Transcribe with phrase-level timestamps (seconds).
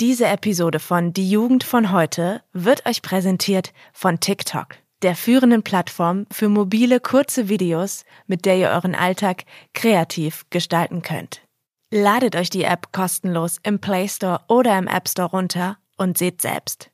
[0.00, 6.24] Diese Episode von Die Jugend von heute wird euch präsentiert von TikTok, der führenden Plattform
[6.30, 9.42] für mobile kurze Videos, mit der ihr euren Alltag
[9.74, 11.42] kreativ gestalten könnt.
[11.90, 16.42] Ladet euch die App kostenlos im Play Store oder im App Store runter und seht
[16.42, 16.92] selbst.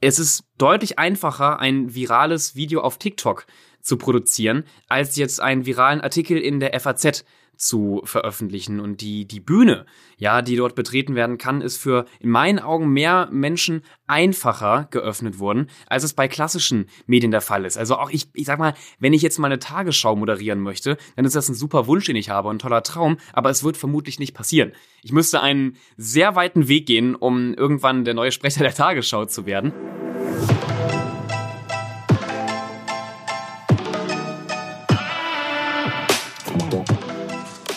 [0.00, 3.46] Es ist deutlich einfacher, ein virales Video auf TikTok
[3.80, 7.24] zu produzieren, als jetzt einen viralen Artikel in der FAZ
[7.56, 8.80] zu veröffentlichen.
[8.80, 9.86] Und die, die Bühne,
[10.16, 15.38] ja, die dort betreten werden kann, ist für in meinen Augen mehr Menschen einfacher geöffnet
[15.38, 17.76] worden, als es bei klassischen Medien der Fall ist.
[17.76, 21.24] Also auch ich, ich sag mal, wenn ich jetzt mal eine Tagesschau moderieren möchte, dann
[21.24, 24.18] ist das ein super Wunsch, den ich habe, ein toller Traum, aber es wird vermutlich
[24.18, 24.72] nicht passieren.
[25.02, 29.46] Ich müsste einen sehr weiten Weg gehen, um irgendwann der neue Sprecher der Tagesschau zu
[29.46, 29.72] werden.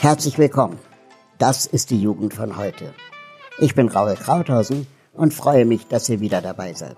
[0.10, 0.80] Herzlich willkommen.
[1.38, 2.96] Das ist die Jugend von heute.
[3.60, 6.98] Ich bin Raul Krauthausen und freue mich, dass ihr wieder dabei seid.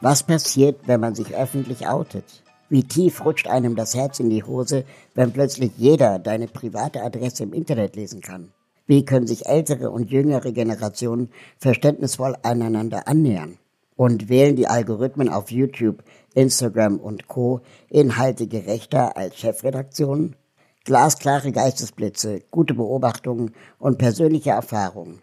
[0.00, 2.44] Was passiert, wenn man sich öffentlich outet?
[2.68, 4.84] Wie tief rutscht einem das Herz in die Hose,
[5.16, 8.52] wenn plötzlich jeder deine private Adresse im Internet lesen kann?
[8.86, 13.58] Wie können sich ältere und jüngere Generationen verständnisvoll aneinander annähern?
[13.96, 17.60] Und wählen die Algorithmen auf YouTube, Instagram und Co.
[17.88, 20.36] Inhalte gerechter als Chefredaktionen?
[20.84, 25.22] Glasklare Geistesblitze, gute Beobachtungen und persönliche Erfahrungen.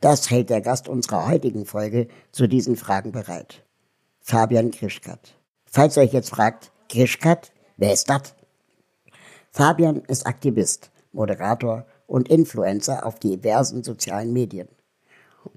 [0.00, 3.64] Das hält der Gast unserer heutigen Folge zu diesen Fragen bereit.
[4.20, 5.34] Fabian Grischkat.
[5.64, 8.34] Falls ihr euch jetzt fragt, Grischkat, wer ist das?
[9.52, 14.68] Fabian ist Aktivist, Moderator und Influencer auf diversen sozialen Medien.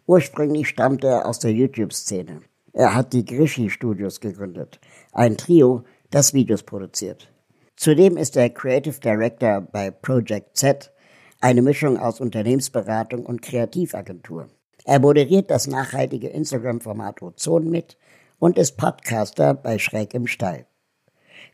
[0.06, 2.42] Ursprünglich stammt er aus der YouTube-Szene.
[2.74, 4.80] Er hat die Grischi Studios gegründet,
[5.12, 7.32] ein Trio, das Videos produziert.
[7.80, 10.92] Zudem ist er Creative Director bei Project Z,
[11.40, 14.50] eine Mischung aus Unternehmensberatung und Kreativagentur.
[14.84, 17.98] Er moderiert das nachhaltige Instagram-Format Ozon mit
[18.38, 20.66] und ist Podcaster bei Schräg im Stall.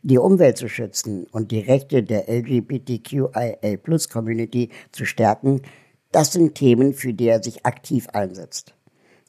[0.02, 5.62] Die Umwelt zu schützen und die Rechte der LGBTQIA-Plus-Community zu stärken,
[6.10, 8.74] das sind Themen, für die er sich aktiv einsetzt.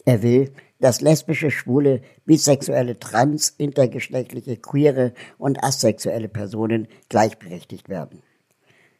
[0.03, 8.23] Er will, dass lesbische, schwule, bisexuelle, trans, intergeschlechtliche, queere und asexuelle Personen gleichberechtigt werden.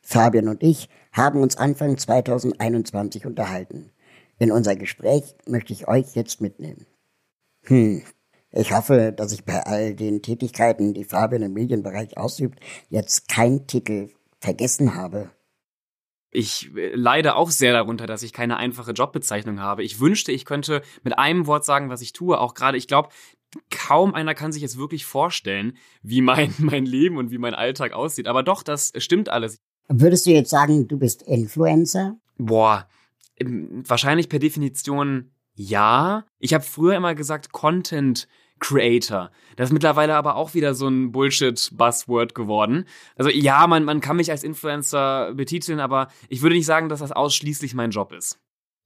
[0.01, 3.91] Fabian und ich haben uns Anfang 2021 unterhalten.
[4.39, 6.85] In unser Gespräch möchte ich euch jetzt mitnehmen.
[7.63, 8.03] Hm,
[8.51, 12.59] ich hoffe, dass ich bei all den Tätigkeiten, die Fabian im Medienbereich ausübt,
[12.89, 14.09] jetzt keinen Titel
[14.39, 15.31] vergessen habe.
[16.31, 19.83] Ich äh, leide auch sehr darunter, dass ich keine einfache Jobbezeichnung habe.
[19.83, 22.39] Ich wünschte, ich könnte mit einem Wort sagen, was ich tue.
[22.39, 23.09] Auch gerade, ich glaube,
[23.69, 27.93] kaum einer kann sich jetzt wirklich vorstellen, wie mein, mein Leben und wie mein Alltag
[27.93, 28.27] aussieht.
[28.27, 29.59] Aber doch, das stimmt alles.
[29.87, 32.17] Würdest du jetzt sagen, du bist Influencer?
[32.37, 32.87] Boah,
[33.39, 36.25] wahrscheinlich per Definition ja.
[36.39, 38.27] Ich habe früher immer gesagt Content
[38.59, 39.31] Creator.
[39.55, 42.85] Das ist mittlerweile aber auch wieder so ein Bullshit-Buzzword geworden.
[43.15, 46.99] Also ja, man, man kann mich als Influencer betiteln, aber ich würde nicht sagen, dass
[46.99, 48.39] das ausschließlich mein Job ist.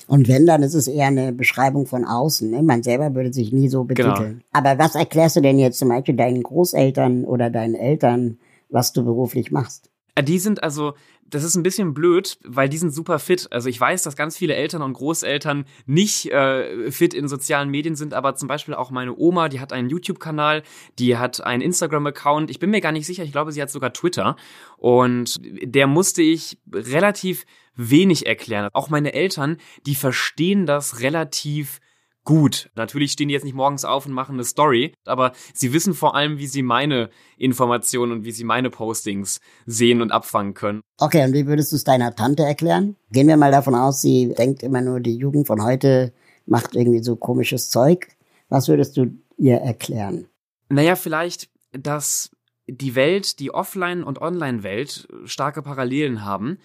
[0.07, 2.49] Und wenn, dann ist es eher eine Beschreibung von außen.
[2.49, 2.63] Ne?
[2.63, 4.15] Man selber würde sich nie so betiteln.
[4.15, 4.41] Genau.
[4.51, 8.39] Aber was erklärst du denn jetzt zum Beispiel deinen Großeltern oder deinen Eltern,
[8.69, 9.89] was du beruflich machst?
[10.15, 10.93] Äh, die sind also,
[11.31, 13.47] das ist ein bisschen blöd, weil die sind super fit.
[13.51, 17.95] Also ich weiß, dass ganz viele Eltern und Großeltern nicht äh, fit in sozialen Medien
[17.95, 20.63] sind, aber zum Beispiel auch meine Oma, die hat einen YouTube-Kanal,
[20.99, 22.51] die hat einen Instagram-Account.
[22.51, 24.35] Ich bin mir gar nicht sicher, ich glaube, sie hat sogar Twitter.
[24.77, 28.69] Und der musste ich relativ wenig erklären.
[28.73, 31.79] Auch meine Eltern, die verstehen das relativ
[32.23, 32.69] gut.
[32.75, 36.15] Natürlich stehen die jetzt nicht morgens auf und machen eine Story, aber sie wissen vor
[36.15, 40.81] allem, wie sie meine Informationen und wie sie meine Postings sehen und abfangen können.
[40.99, 42.95] Okay, und wie würdest du es deiner Tante erklären?
[43.11, 46.13] Gehen wir mal davon aus, sie denkt immer nur, die Jugend von heute
[46.45, 48.07] macht irgendwie so komisches Zeug.
[48.49, 50.27] Was würdest du ihr erklären?
[50.69, 52.31] Naja, vielleicht, dass
[52.67, 56.57] die Welt, die Offline- und Online-Welt starke Parallelen haben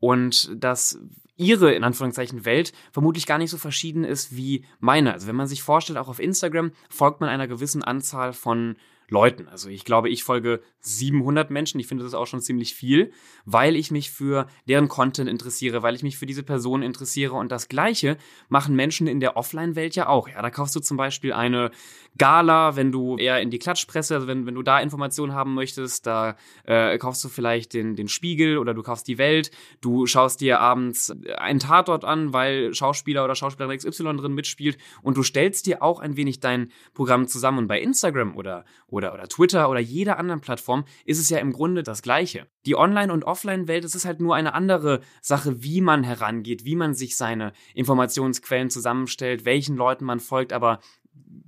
[0.00, 0.98] und dass
[1.36, 5.12] ihre, in Anführungszeichen, Welt vermutlich gar nicht so verschieden ist wie meine.
[5.12, 8.76] Also wenn man sich vorstellt, auch auf Instagram folgt man einer gewissen Anzahl von
[9.12, 9.46] Leuten.
[9.46, 11.78] Also ich glaube, ich folge 700 Menschen.
[11.78, 13.12] Ich finde das auch schon ziemlich viel,
[13.44, 17.34] weil ich mich für deren Content interessiere, weil ich mich für diese Person interessiere.
[17.34, 18.16] Und das Gleiche
[18.48, 20.28] machen Menschen in der Offline-Welt ja auch.
[20.28, 21.70] Ja, da kaufst du zum Beispiel eine
[22.18, 26.06] Gala, wenn du eher in die Klatschpresse, also wenn, wenn du da Informationen haben möchtest,
[26.06, 29.50] da äh, kaufst du vielleicht den, den Spiegel oder du kaufst die Welt.
[29.80, 35.16] Du schaust dir abends einen Tatort an, weil Schauspieler oder Schauspielerin XY drin mitspielt und
[35.16, 37.58] du stellst dir auch ein wenig dein Programm zusammen.
[37.58, 41.52] Und bei Instagram oder, oder oder, Twitter oder jeder anderen Plattform ist es ja im
[41.52, 42.46] Grunde das Gleiche.
[42.66, 46.76] Die Online- und Offline-Welt, es ist halt nur eine andere Sache, wie man herangeht, wie
[46.76, 50.80] man sich seine Informationsquellen zusammenstellt, welchen Leuten man folgt, aber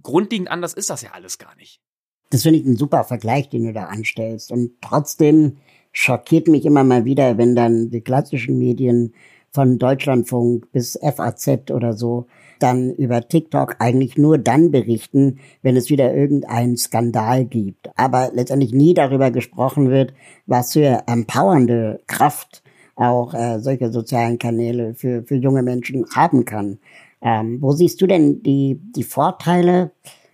[0.05, 1.81] grundlegend anders ist das ja alles gar nicht.
[2.31, 4.53] Das finde ich ein super Vergleich, den du da anstellst.
[4.53, 5.57] Und trotzdem
[5.93, 9.15] schockiert mich immer mal wieder, wenn dann die klassischen Medien
[9.51, 12.27] von Deutschlandfunk bis FAZ oder so
[12.59, 17.91] dann über TikTok eigentlich nur dann berichten, wenn es wieder irgendeinen Skandal gibt.
[17.97, 20.15] Aber letztendlich nie darüber gesprochen wird,
[20.47, 22.63] was für empowernde Kraft
[22.97, 26.79] auch äh, solche sozialen Kanäle für, für junge Menschen haben kann.
[27.25, 29.91] Ähm, wo siehst du denn die, die Vorteile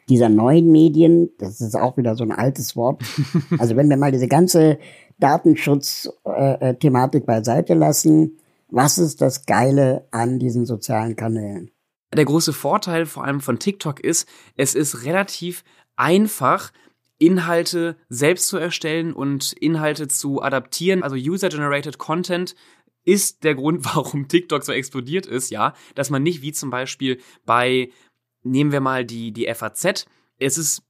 [0.09, 1.31] dieser neuen Medien?
[1.39, 3.03] Das ist auch wieder so ein altes Wort.
[3.59, 4.79] Also wenn wir mal diese ganze
[5.19, 8.37] Datenschutz-Thematik beiseite lassen,
[8.69, 11.71] was ist das Geile an diesen sozialen Kanälen?
[12.15, 15.63] Der große Vorteil vor allem von TikTok ist, es ist relativ
[15.97, 16.73] einfach,
[17.19, 21.03] Inhalte selbst zu erstellen und Inhalte zu adaptieren.
[21.03, 22.55] Also User-Generated Content
[23.05, 27.21] ist der Grund, warum TikTok so explodiert ist, ja, dass man nicht wie zum Beispiel
[27.45, 27.91] bei,
[28.43, 30.07] nehmen wir mal die, die FAZ,
[30.39, 30.83] es ist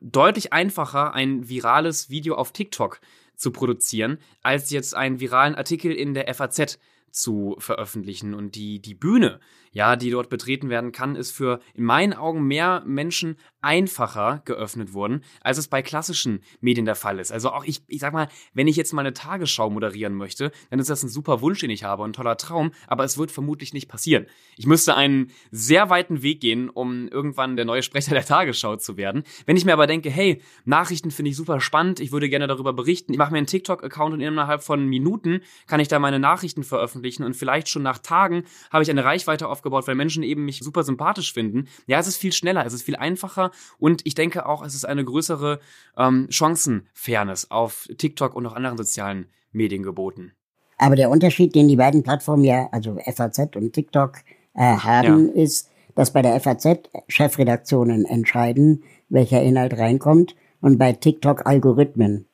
[0.00, 3.00] deutlich einfacher, ein virales Video auf TikTok
[3.36, 6.78] zu produzieren, als jetzt einen viralen Artikel in der FAZ
[7.10, 8.34] zu veröffentlichen.
[8.34, 9.40] Und die, die Bühne,
[9.72, 14.94] ja, die dort betreten werden kann, ist für in meinen Augen mehr Menschen einfacher geöffnet
[14.94, 17.30] worden, als es bei klassischen Medien der Fall ist.
[17.30, 20.80] Also auch ich, ich sag mal, wenn ich jetzt mal eine Tagesschau moderieren möchte, dann
[20.80, 23.74] ist das ein super Wunsch, den ich habe, ein toller Traum, aber es wird vermutlich
[23.74, 24.26] nicht passieren.
[24.56, 28.96] Ich müsste einen sehr weiten Weg gehen, um irgendwann der neue Sprecher der Tagesschau zu
[28.96, 29.24] werden.
[29.46, 32.72] Wenn ich mir aber denke, hey, Nachrichten finde ich super spannend, ich würde gerne darüber
[32.72, 36.64] berichten, ich mache mir einen TikTok-Account und innerhalb von Minuten kann ich da meine Nachrichten
[36.64, 40.44] veröffentlichen und vielleicht schon nach Tagen habe ich eine Reichweite auf aufgebaut, weil Menschen eben
[40.44, 41.68] mich super sympathisch finden.
[41.86, 44.84] Ja, es ist viel schneller, es ist viel einfacher und ich denke auch, es ist
[44.86, 45.60] eine größere
[45.98, 50.32] ähm, Chancenfairness auf TikTok und auch anderen sozialen Medien geboten.
[50.78, 54.16] Aber der Unterschied, den die beiden Plattformen ja, also FAZ und TikTok,
[54.54, 55.42] äh, haben, ja.
[55.42, 62.26] ist, dass bei der FAZ Chefredaktionen entscheiden, welcher Inhalt reinkommt und bei TikTok Algorithmen.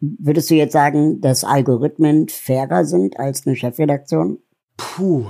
[0.00, 4.38] Würdest du jetzt sagen, dass Algorithmen fairer sind als eine Chefredaktion?
[4.76, 5.26] Puh,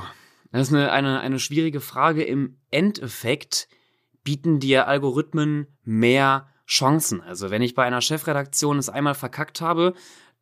[0.61, 2.23] das ist eine, eine, eine schwierige Frage.
[2.23, 3.69] Im Endeffekt
[4.23, 7.21] bieten dir Algorithmen mehr Chancen.
[7.21, 9.95] Also wenn ich bei einer Chefredaktion es einmal verkackt habe,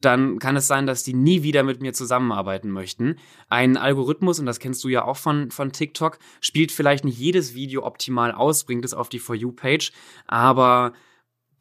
[0.02, 3.16] dann kann es sein, dass die nie wieder mit mir zusammenarbeiten möchten.
[3.48, 7.54] Ein Algorithmus, und das kennst du ja auch von, von TikTok, spielt vielleicht nicht jedes
[7.54, 9.92] Video optimal aus, bringt es auf die For You-Page,
[10.26, 10.92] aber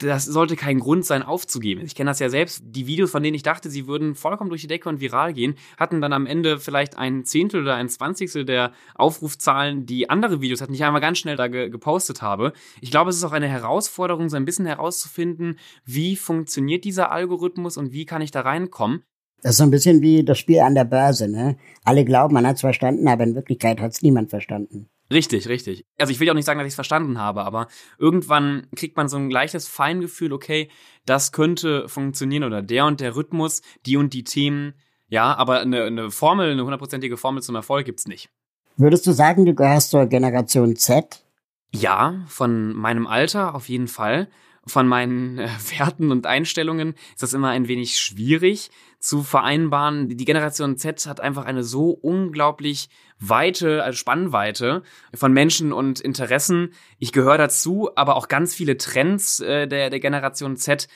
[0.02, 1.84] das sollte kein Grund sein, aufzugeben.
[1.86, 2.64] Ich kenne das ja selbst.
[2.66, 5.56] Die Videos, von denen ich dachte, sie würden vollkommen durch die Decke und viral gehen,
[5.78, 10.62] hatten dann am Ende vielleicht ein Zehntel oder ein Zwanzigstel der Aufrufzahlen, die andere Videos
[10.62, 12.54] hatten, die ich einmal ganz schnell da ge gepostet habe.
[12.82, 17.78] Ich glaube, es ist auch eine Herausforderung, so ein bisschen herauszufinden, wie funktioniert dieser Algorithmus
[17.78, 19.04] und wie kann ich da reinkommen.
[19.42, 21.58] Das ist so ein bisschen wie das Spiel an der Börse, ne?
[21.84, 24.88] Alle glauben, man hat es verstanden, aber in Wirklichkeit hat es niemand verstanden.
[25.12, 25.86] Richtig, richtig.
[26.00, 27.68] Also ich will auch nicht sagen, dass ich es verstanden habe, aber
[27.98, 30.70] irgendwann kriegt man so ein gleiches Feingefühl, okay,
[31.06, 34.74] das könnte funktionieren oder der und der Rhythmus, die und die Themen,
[35.10, 38.30] ja, aber eine, eine Formel, eine hundertprozentige Formel zum Erfolg gibt's nicht.
[38.78, 41.26] Würdest du sagen, du gehörst zur Generation Z?
[41.74, 44.30] Ja, von meinem Alter auf jeden Fall
[44.66, 48.70] von meinen äh, Werten und Einstellungen ist das immer ein wenig schwierig
[49.00, 50.10] zu vereinbaren.
[50.10, 56.74] Die Generation Z hat einfach eine so unglaublich weite, also Spannweite von Menschen und Interessen.
[57.00, 60.88] Ich gehöre dazu, aber auch ganz viele Trends äh, der, der Generation Z,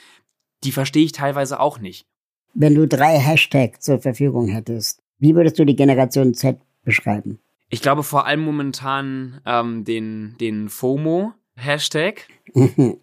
[0.63, 2.08] die verstehe ich teilweise auch nicht.
[2.54, 7.40] Wenn du drei Hashtags zur Verfügung hättest, wie würdest du die Generation Z beschreiben?
[7.70, 12.28] Ich glaube vor allem momentan ähm, den, den FOMO, Hashtag.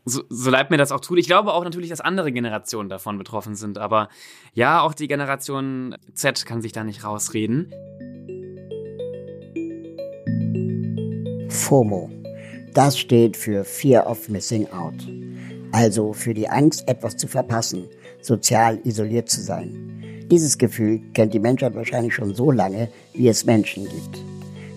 [0.05, 1.19] so, so leid mir das auch tut.
[1.19, 4.09] Ich glaube auch natürlich, dass andere Generationen davon betroffen sind, aber
[4.55, 7.73] ja, auch die Generation Z kann sich da nicht rausreden.
[11.49, 12.11] FOMO.
[12.75, 15.07] Das steht für Fear of Missing Out.
[15.73, 17.89] Also für die Angst, etwas zu verpassen,
[18.23, 20.25] sozial isoliert zu sein.
[20.31, 24.23] Dieses Gefühl kennt die Menschheit wahrscheinlich schon so lange, wie es Menschen gibt.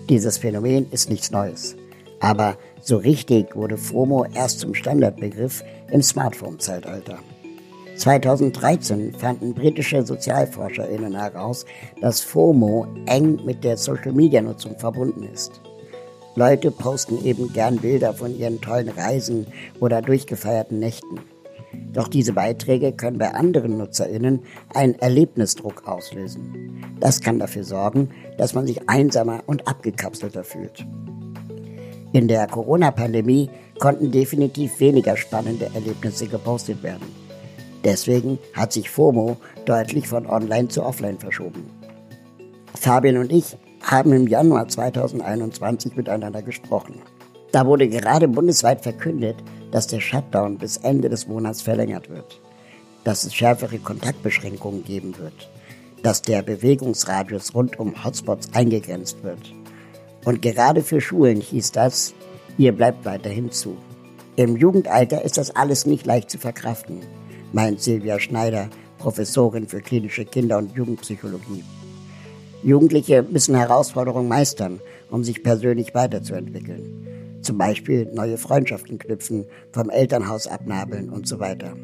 [0.08, 1.76] Dieses Phänomen ist nichts Neues.
[2.20, 7.18] Aber so richtig wurde FOMO erst zum Standardbegriff im Smartphone-Zeitalter.
[7.96, 11.64] 2013 fanden britische SozialforscherInnen heraus,
[12.00, 15.60] dass FOMO eng mit der Social-Media-Nutzung verbunden ist.
[16.36, 19.48] Leute posten eben gern Bilder von ihren tollen Reisen
[19.80, 21.18] oder durchgefeierten Nächten.
[21.92, 26.84] Doch diese Beiträge können bei anderen NutzerInnen einen Erlebnisdruck auslösen.
[27.00, 30.86] Das kann dafür sorgen, dass man sich einsamer und abgekapselter fühlt.
[32.16, 37.06] In der Corona-Pandemie konnten definitiv weniger spannende Erlebnisse gepostet werden.
[37.84, 41.68] Deswegen hat sich FOMO deutlich von online zu offline verschoben.
[42.74, 47.02] Fabian und ich haben im Januar 2021 miteinander gesprochen.
[47.52, 49.36] Da wurde gerade bundesweit verkündet,
[49.70, 52.40] dass der Shutdown bis Ende des Monats verlängert wird,
[53.04, 55.50] dass es schärfere Kontaktbeschränkungen geben wird,
[56.02, 59.52] dass der Bewegungsradius rund um Hotspots eingegrenzt wird.
[60.26, 62.12] Und gerade für Schulen hieß das,
[62.58, 63.76] ihr bleibt weiterhin zu.
[64.34, 66.98] Im Jugendalter ist das alles nicht leicht zu verkraften,
[67.52, 68.68] meint Silvia Schneider,
[68.98, 71.62] Professorin für klinische Kinder- und Jugendpsychologie.
[72.64, 74.80] Jugendliche müssen Herausforderungen meistern,
[75.12, 77.38] um sich persönlich weiterzuentwickeln.
[77.42, 81.76] Zum Beispiel neue Freundschaften knüpfen, vom Elternhaus abnabeln und so weiter.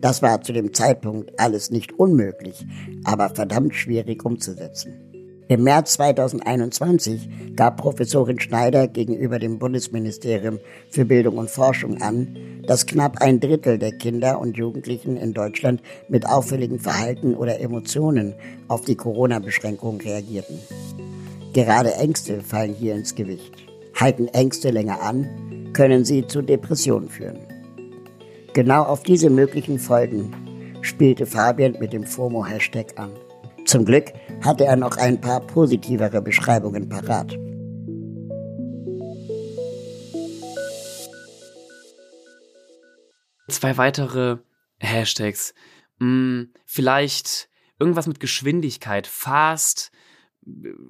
[0.00, 2.64] Das war zu dem Zeitpunkt alles nicht unmöglich,
[3.02, 5.03] aber verdammt schwierig umzusetzen.
[5.46, 10.58] Im März 2021 gab Professorin Schneider gegenüber dem Bundesministerium
[10.88, 15.82] für Bildung und Forschung an, dass knapp ein Drittel der Kinder und Jugendlichen in Deutschland
[16.08, 18.34] mit auffälligen Verhalten oder Emotionen
[18.68, 20.58] auf die Corona-Beschränkungen reagierten.
[21.52, 23.52] Gerade Ängste fallen hier ins Gewicht.
[23.94, 25.28] Halten Ängste länger an,
[25.74, 27.40] können sie zu Depressionen führen.
[28.54, 30.34] Genau auf diese möglichen Folgen
[30.80, 33.10] spielte Fabian mit dem FOMO-Hashtag an.
[33.66, 34.12] Zum Glück
[34.44, 37.32] hatte er noch ein paar positivere Beschreibungen parat.
[43.48, 44.38] Zwei weitere
[44.80, 45.54] Hashtags.
[45.98, 47.48] Hm, vielleicht
[47.78, 49.90] irgendwas mit Geschwindigkeit, fast,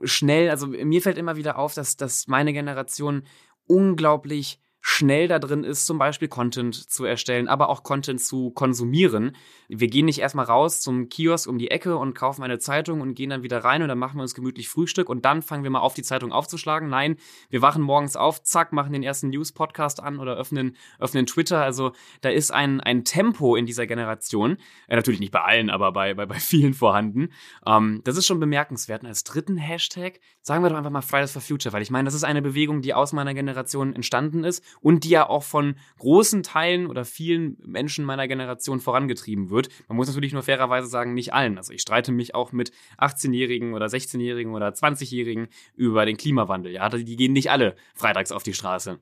[0.02, 0.50] schnell.
[0.50, 3.22] Also mir fällt immer wieder auf, dass, dass meine Generation
[3.66, 9.34] unglaublich schnell da drin ist, zum Beispiel Content zu erstellen, aber auch Content zu konsumieren.
[9.66, 13.14] Wir gehen nicht erstmal raus zum Kiosk um die Ecke und kaufen eine Zeitung und
[13.14, 15.70] gehen dann wieder rein und dann machen wir uns gemütlich Frühstück und dann fangen wir
[15.70, 16.90] mal auf, die Zeitung aufzuschlagen.
[16.90, 17.16] Nein,
[17.48, 21.62] wir wachen morgens auf, zack, machen den ersten News-Podcast an oder öffnen, öffnen Twitter.
[21.62, 25.92] Also da ist ein, ein Tempo in dieser Generation, äh, natürlich nicht bei allen, aber
[25.92, 27.30] bei, bei, bei vielen vorhanden.
[27.66, 29.00] Ähm, das ist schon bemerkenswert.
[29.00, 32.04] Und als dritten Hashtag sagen wir doch einfach mal Fridays for Future, weil ich meine,
[32.04, 35.76] das ist eine Bewegung, die aus meiner Generation entstanden ist und die ja auch von
[35.98, 39.68] großen Teilen oder vielen Menschen meiner Generation vorangetrieben wird.
[39.88, 41.58] Man muss natürlich nur fairerweise sagen, nicht allen.
[41.58, 46.72] Also ich streite mich auch mit 18-Jährigen oder 16-Jährigen oder 20-Jährigen über den Klimawandel.
[46.72, 48.98] Ja, die gehen nicht alle freitags auf die Straße.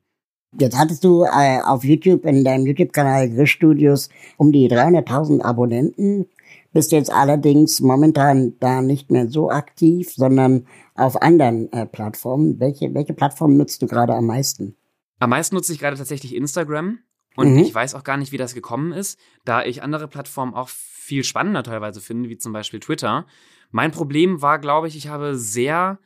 [0.59, 6.27] Jetzt hattest du äh, auf YouTube, in deinem YouTube-Kanal Grisch Studios, um die 300.000 Abonnenten.
[6.75, 12.61] Bist jetzt allerdings momentan da nicht mehr so aktiv, sondern auf anderen äh, Plattformen.
[12.61, 14.77] Welche, welche Plattform nutzt du gerade am meisten?
[15.23, 16.99] Am meisten nutze ich gerade tatsächlich Instagram.
[17.37, 17.59] Und mhm.
[17.61, 21.23] ich weiß auch gar nicht, wie das gekommen ist, da ich andere Plattformen auch viel
[21.23, 23.25] spannender teilweise finde, wie zum Beispiel Twitter.
[23.71, 26.01] Mein Problem war, glaube ich, ich habe sehr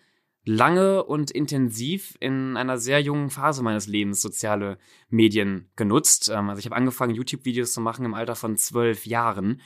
[0.45, 4.77] lange und intensiv in einer sehr jungen Phase meines Lebens soziale
[5.09, 6.31] Medien genutzt.
[6.33, 9.63] Ähm, also ich habe angefangen, YouTube-Videos zu machen im Alter von zwölf Jahren.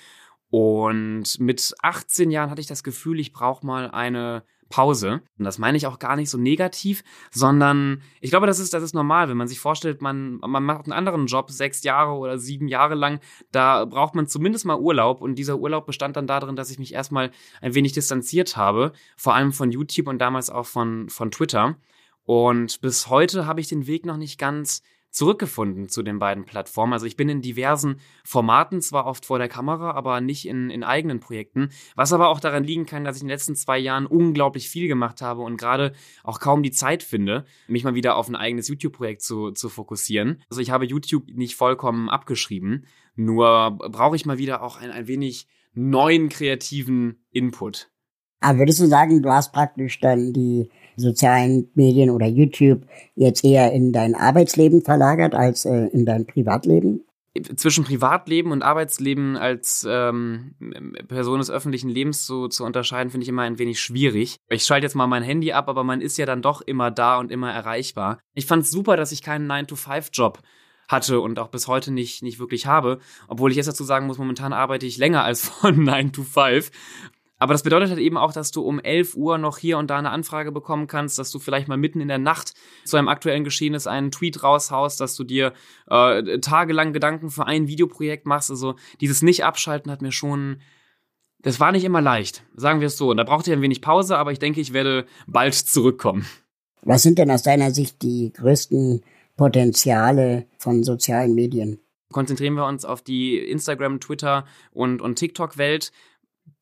[0.49, 5.21] Und mit 18 Jahren hatte ich das Gefühl, ich brauche mal eine Pause.
[5.39, 8.83] Und das meine ich auch gar nicht so negativ, sondern ich glaube, das ist, das
[8.83, 12.39] ist normal, wenn man sich vorstellt, man, man macht einen anderen Job sechs Jahre oder
[12.39, 13.21] sieben Jahre lang,
[13.53, 16.95] da braucht man zumindest mal Urlaub und dieser Urlaub bestand dann darin, dass ich mich
[16.95, 21.77] erstmal ein wenig distanziert habe, vor allem von YouTube und damals auch von, von Twitter.
[22.25, 26.93] Und bis heute habe ich den Weg noch nicht ganz zurückgefunden zu den beiden Plattformen.
[26.93, 30.85] Also ich bin in diversen Formaten, zwar oft vor der Kamera, aber nicht in, in
[30.85, 34.07] eigenen Projekten, was aber auch daran liegen kann, dass ich in den letzten zwei Jahren
[34.07, 38.29] unglaublich viel gemacht habe und gerade auch kaum die Zeit finde, mich mal wieder auf
[38.29, 40.43] ein eigenes YouTube-Projekt zu, zu fokussieren.
[40.49, 42.87] Also ich habe YouTube nicht vollkommen abgeschrieben,
[43.17, 47.91] nur brauche ich mal wieder auch ein, ein wenig neuen kreativen Input.
[48.41, 52.83] Aber würdest du sagen, du hast praktisch dann die sozialen Medien oder YouTube
[53.15, 57.05] jetzt eher in dein Arbeitsleben verlagert als äh, in dein Privatleben?
[57.55, 60.57] Zwischen Privatleben und Arbeitsleben als ähm,
[61.07, 64.37] Person des öffentlichen Lebens zu, zu unterscheiden, finde ich immer ein wenig schwierig.
[64.49, 67.19] Ich schalte jetzt mal mein Handy ab, aber man ist ja dann doch immer da
[67.19, 68.19] und immer erreichbar.
[68.35, 70.41] Ich fand es super, dass ich keinen 9-to-5-Job
[70.91, 72.99] hatte und auch bis heute nicht, nicht wirklich habe.
[73.29, 76.71] Obwohl ich jetzt dazu sagen muss, momentan arbeite ich länger als von 9 to 5.
[77.41, 79.97] Aber das bedeutet halt eben auch, dass du um 11 Uhr noch hier und da
[79.97, 82.53] eine Anfrage bekommen kannst, dass du vielleicht mal mitten in der Nacht
[82.85, 85.55] zu einem aktuellen Geschehnis einen Tweet raushaust, dass du dir
[85.89, 88.51] äh, tagelang Gedanken für ein Videoprojekt machst.
[88.51, 90.61] Also dieses Nicht-Abschalten hat mir schon,
[91.41, 93.11] das war nicht immer leicht, sagen wir es so.
[93.11, 96.27] Und da brauchte ich ein wenig Pause, aber ich denke, ich werde bald zurückkommen.
[96.83, 99.03] Was sind denn aus deiner Sicht die größten
[99.39, 101.79] Potenziale von sozialen Medien?
[102.13, 105.91] Konzentrieren wir uns auf die Instagram, Twitter und, und TikTok-Welt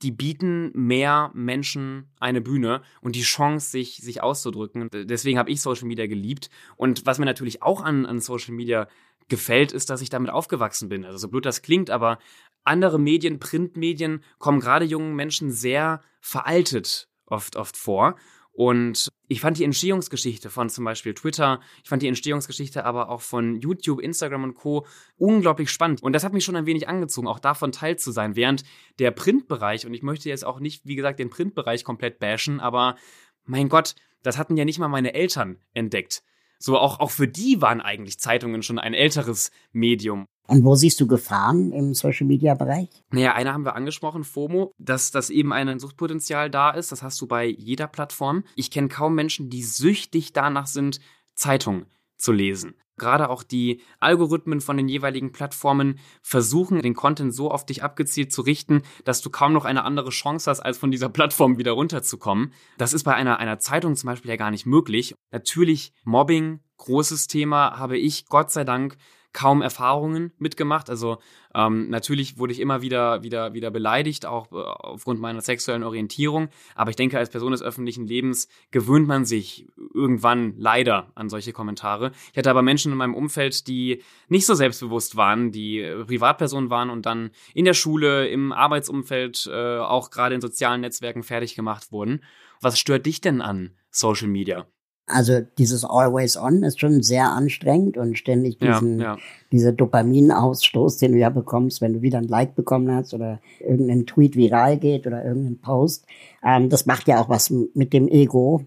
[0.02, 4.88] die bieten mehr Menschen eine Bühne und die Chance, sich, sich auszudrücken.
[4.92, 6.50] Deswegen habe ich Social Media geliebt.
[6.76, 8.88] Und was mir natürlich auch an, an Social Media
[9.28, 11.04] gefällt, ist, dass ich damit aufgewachsen bin.
[11.04, 12.18] Also so blöd das klingt, aber
[12.64, 18.16] andere Medien, Printmedien kommen gerade jungen Menschen sehr veraltet oft, oft vor.
[18.58, 23.20] Und ich fand die Entstehungsgeschichte von zum Beispiel Twitter, ich fand die Entstehungsgeschichte aber auch
[23.20, 24.84] von YouTube, Instagram und Co.
[25.16, 26.02] unglaublich spannend.
[26.02, 28.34] Und das hat mich schon ein wenig angezogen, auch davon teil zu sein.
[28.34, 28.64] Während
[28.98, 32.96] der Printbereich, und ich möchte jetzt auch nicht, wie gesagt, den Printbereich komplett bashen, aber
[33.44, 36.24] mein Gott, das hatten ja nicht mal meine Eltern entdeckt.
[36.58, 40.26] So auch, auch für die waren eigentlich Zeitungen schon ein älteres Medium.
[40.48, 42.88] Und wo siehst du Gefahren im Social Media Bereich?
[43.10, 46.90] Naja, eine haben wir angesprochen, FOMO, dass das eben ein Suchtpotenzial da ist.
[46.90, 48.44] Das hast du bei jeder Plattform.
[48.56, 51.00] Ich kenne kaum Menschen, die süchtig danach sind,
[51.34, 51.84] Zeitungen
[52.16, 52.74] zu lesen.
[52.96, 58.32] Gerade auch die Algorithmen von den jeweiligen Plattformen versuchen, den Content so auf dich abgezielt
[58.32, 61.72] zu richten, dass du kaum noch eine andere Chance hast, als von dieser Plattform wieder
[61.72, 62.54] runterzukommen.
[62.78, 65.14] Das ist bei einer, einer Zeitung zum Beispiel ja gar nicht möglich.
[65.30, 68.96] Natürlich Mobbing, großes Thema, habe ich Gott sei Dank
[69.32, 70.90] kaum Erfahrungen mitgemacht.
[70.90, 71.18] Also
[71.54, 76.48] ähm, natürlich wurde ich immer wieder, wieder, wieder beleidigt, auch äh, aufgrund meiner sexuellen Orientierung.
[76.74, 81.52] Aber ich denke, als Person des öffentlichen Lebens gewöhnt man sich irgendwann leider an solche
[81.52, 82.12] Kommentare.
[82.32, 86.70] Ich hatte aber Menschen in meinem Umfeld, die nicht so selbstbewusst waren, die äh, Privatpersonen
[86.70, 91.54] waren und dann in der Schule, im Arbeitsumfeld, äh, auch gerade in sozialen Netzwerken fertig
[91.54, 92.22] gemacht wurden.
[92.60, 94.66] Was stört dich denn an Social Media?
[95.08, 99.18] Also dieses Always On ist schon sehr anstrengend und ständig diesen, ja, ja.
[99.50, 104.06] dieser Dopaminausstoß, den du ja bekommst, wenn du wieder ein Like bekommen hast oder irgendein
[104.06, 106.06] Tweet viral geht oder irgendein Post.
[106.44, 108.64] Ähm, das macht ja auch was mit dem Ego.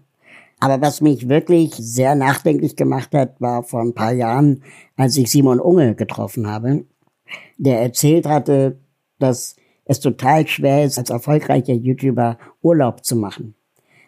[0.60, 4.62] Aber was mich wirklich sehr nachdenklich gemacht hat, war vor ein paar Jahren,
[4.96, 6.84] als ich Simon Unge getroffen habe,
[7.56, 8.78] der erzählt hatte,
[9.18, 13.54] dass es total schwer ist, als erfolgreicher YouTuber Urlaub zu machen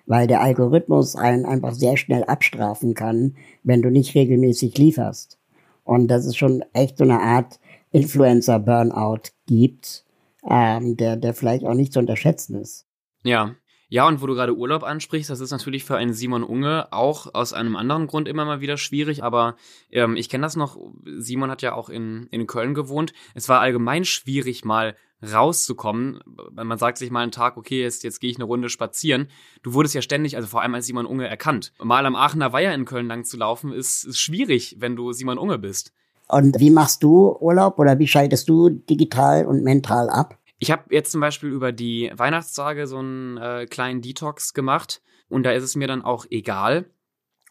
[0.07, 5.39] weil der Algorithmus einen einfach sehr schnell abstrafen kann, wenn du nicht regelmäßig lieferst.
[5.85, 7.61] Und das ist schon echt so eine Art
[7.93, 10.05] Influencer-Burnout gibt,
[10.49, 12.87] ähm, der, der vielleicht auch nicht zu unterschätzen ist.
[13.23, 13.55] Ja.
[13.91, 17.33] Ja, und wo du gerade Urlaub ansprichst, das ist natürlich für einen Simon Unge auch
[17.33, 19.57] aus einem anderen Grund immer mal wieder schwierig, aber
[19.91, 23.13] ähm, ich kenne das noch, Simon hat ja auch in, in Köln gewohnt.
[23.35, 24.97] Es war allgemein schwierig, mal
[25.33, 26.21] rauszukommen.
[26.53, 29.29] Man sagt sich mal einen Tag, okay, jetzt, jetzt gehe ich eine Runde spazieren.
[29.63, 31.73] Du wurdest ja ständig, also vor allem als Simon Unge erkannt.
[31.83, 35.39] Mal am Aachener Weiher in Köln lang zu laufen, ist, ist schwierig, wenn du Simon
[35.39, 35.93] Unge bist.
[36.29, 40.39] Und wie machst du Urlaub oder wie schaltest du digital und mental ab?
[40.59, 45.45] Ich habe jetzt zum Beispiel über die Weihnachtstage so einen äh, kleinen Detox gemacht und
[45.45, 46.87] da ist es mir dann auch egal,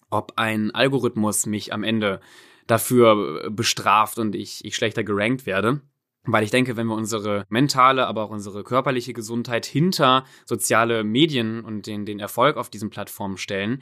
[0.10, 2.22] ob ein Algorithmus mich am Ende
[2.68, 5.82] dafür bestraft und ich, ich schlechter gerankt werde.
[6.26, 11.66] Weil ich denke, wenn wir unsere mentale, aber auch unsere körperliche Gesundheit hinter soziale Medien
[11.66, 13.82] und den, den Erfolg auf diesen Plattformen stellen,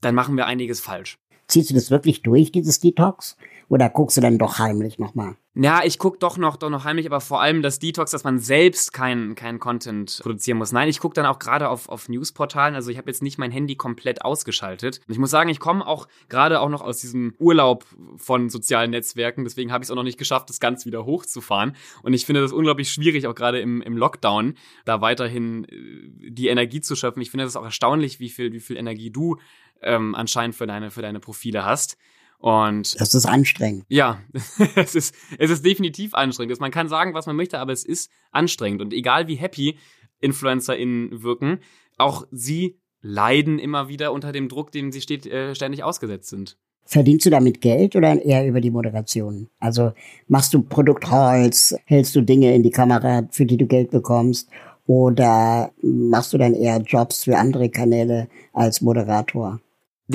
[0.00, 1.18] dann machen wir einiges falsch.
[1.46, 3.36] Ziehst du das wirklich durch, dieses Detox?
[3.70, 5.36] Oder guckst du dann doch heimlich nochmal?
[5.54, 8.40] Ja, ich guck doch noch, doch noch heimlich, aber vor allem das Detox, dass man
[8.40, 10.72] selbst keinen kein Content produzieren muss.
[10.72, 12.74] Nein, ich gucke dann auch gerade auf, auf Newsportalen.
[12.74, 15.00] Also ich habe jetzt nicht mein Handy komplett ausgeschaltet.
[15.06, 18.90] Und ich muss sagen, ich komme auch gerade auch noch aus diesem Urlaub von sozialen
[18.90, 19.44] Netzwerken.
[19.44, 21.76] Deswegen habe ich es auch noch nicht geschafft, das Ganze wieder hochzufahren.
[22.02, 24.54] Und ich finde das unglaublich schwierig, auch gerade im, im Lockdown,
[24.84, 27.22] da weiterhin äh, die Energie zu schöpfen.
[27.22, 29.36] Ich finde das auch erstaunlich, wie viel, wie viel Energie du
[29.80, 31.96] ähm, anscheinend für deine, für deine Profile hast.
[32.40, 33.84] Und das ist anstrengend.
[33.88, 34.22] Ja,
[34.74, 36.58] es ist, es ist definitiv anstrengend.
[36.58, 38.80] Man kann sagen, was man möchte, aber es ist anstrengend.
[38.80, 39.76] Und egal wie happy
[40.20, 41.58] InfluencerInnen wirken,
[41.98, 46.56] auch sie leiden immer wieder unter dem Druck, dem sie steht, äh, ständig ausgesetzt sind.
[46.84, 49.48] Verdienst du damit Geld oder eher über die Moderation?
[49.58, 49.92] Also
[50.26, 54.48] machst du Produkthals, hältst du Dinge in die Kamera, für die du Geld bekommst?
[54.86, 59.60] Oder machst du dann eher Jobs für andere Kanäle als Moderator?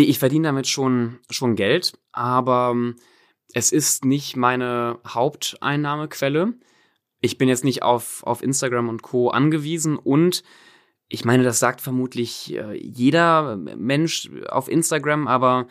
[0.03, 2.95] Ich verdiene damit schon, schon Geld, aber ähm,
[3.53, 6.53] es ist nicht meine Haupteinnahmequelle.
[7.21, 9.29] Ich bin jetzt nicht auf, auf Instagram und Co.
[9.29, 10.43] angewiesen und
[11.07, 15.67] ich meine, das sagt vermutlich äh, jeder Mensch auf Instagram, aber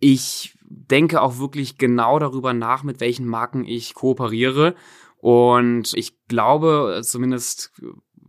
[0.00, 4.74] ich denke auch wirklich genau darüber nach, mit welchen Marken ich kooperiere.
[5.16, 7.72] Und ich glaube, zumindest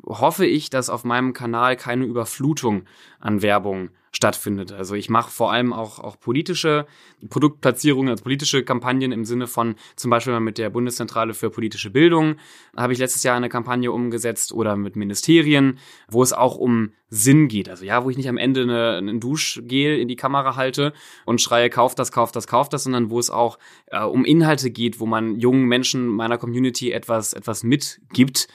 [0.05, 2.85] hoffe ich, dass auf meinem Kanal keine Überflutung
[3.19, 4.71] an Werbung stattfindet.
[4.71, 6.85] Also ich mache vor allem auch, auch politische
[7.29, 12.35] Produktplatzierungen, also politische Kampagnen im Sinne von zum Beispiel mit der Bundeszentrale für politische Bildung
[12.75, 17.47] habe ich letztes Jahr eine Kampagne umgesetzt oder mit Ministerien, wo es auch um Sinn
[17.47, 17.69] geht.
[17.69, 20.93] Also ja, wo ich nicht am Ende eine, ein Duschgel in die Kamera halte
[21.25, 24.69] und schreie, kauf das, kauf das, kauf das, sondern wo es auch äh, um Inhalte
[24.69, 28.47] geht, wo man jungen Menschen meiner Community etwas, etwas mitgibt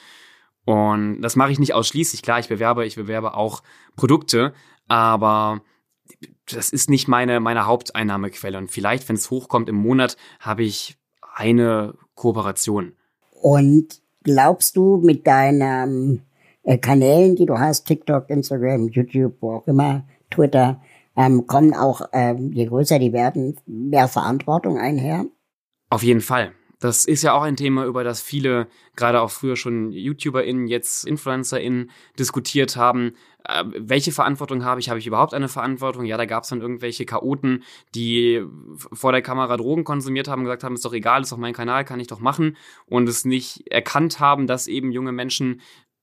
[0.65, 2.21] Und das mache ich nicht ausschließlich.
[2.21, 3.61] Klar, ich bewerbe, ich bewerbe auch
[3.95, 4.53] Produkte,
[4.87, 5.61] aber
[6.51, 8.57] das ist nicht meine, meine Haupteinnahmequelle.
[8.57, 10.97] Und vielleicht, wenn es hochkommt im Monat, habe ich
[11.33, 12.93] eine Kooperation.
[13.31, 16.21] Und glaubst du mit deinen
[16.63, 20.81] äh, Kanälen, die du hast, TikTok, Instagram, YouTube, wo auch immer, Twitter,
[21.15, 25.25] ähm, kommen auch, ähm, je größer die werden, mehr Verantwortung einher?
[25.89, 26.53] Auf jeden Fall.
[26.79, 31.05] Das ist ja auch ein Thema, über das viele, gerade auch früher schon YouTuberInnen, jetzt
[31.05, 33.13] InfluencerInnen diskutiert haben.
[33.47, 34.89] Äh, welche Verantwortung habe ich?
[34.89, 36.05] Habe ich überhaupt eine Verantwortung?
[36.05, 38.43] Ja, da gab es dann irgendwelche Chaoten, die
[38.91, 41.85] vor der Kamera Drogen konsumiert haben, gesagt haben, ist doch egal, ist doch mein Kanal,
[41.85, 42.57] kann ich doch machen.
[42.85, 45.61] Und es nicht erkannt haben, dass eben junge Menschen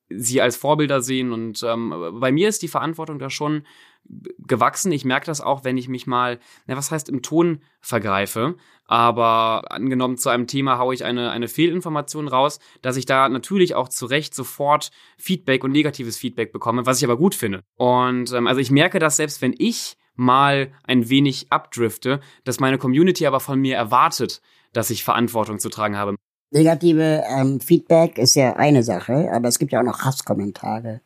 [0.08, 1.32] sie als Vorbilder sehen.
[1.32, 3.66] Und ähm, bei mir ist die Verantwortung da schon
[4.04, 4.92] gewachsen.
[4.92, 8.56] Ich merke das auch, wenn ich mich mal, na, was heißt im Ton vergreife.
[8.86, 13.74] Aber angenommen zu einem Thema haue ich eine, eine Fehlinformation raus, dass ich da natürlich
[13.74, 17.62] auch zu Recht sofort Feedback und negatives Feedback bekomme, was ich aber gut finde.
[17.76, 22.78] Und ähm, also ich merke dass selbst wenn ich mal ein wenig abdrifte, dass meine
[22.78, 26.16] Community aber von mir erwartet, dass ich Verantwortung zu tragen habe.
[26.50, 31.00] Negative ähm, Feedback ist ja eine Sache, aber es gibt ja auch noch Hasskommentare.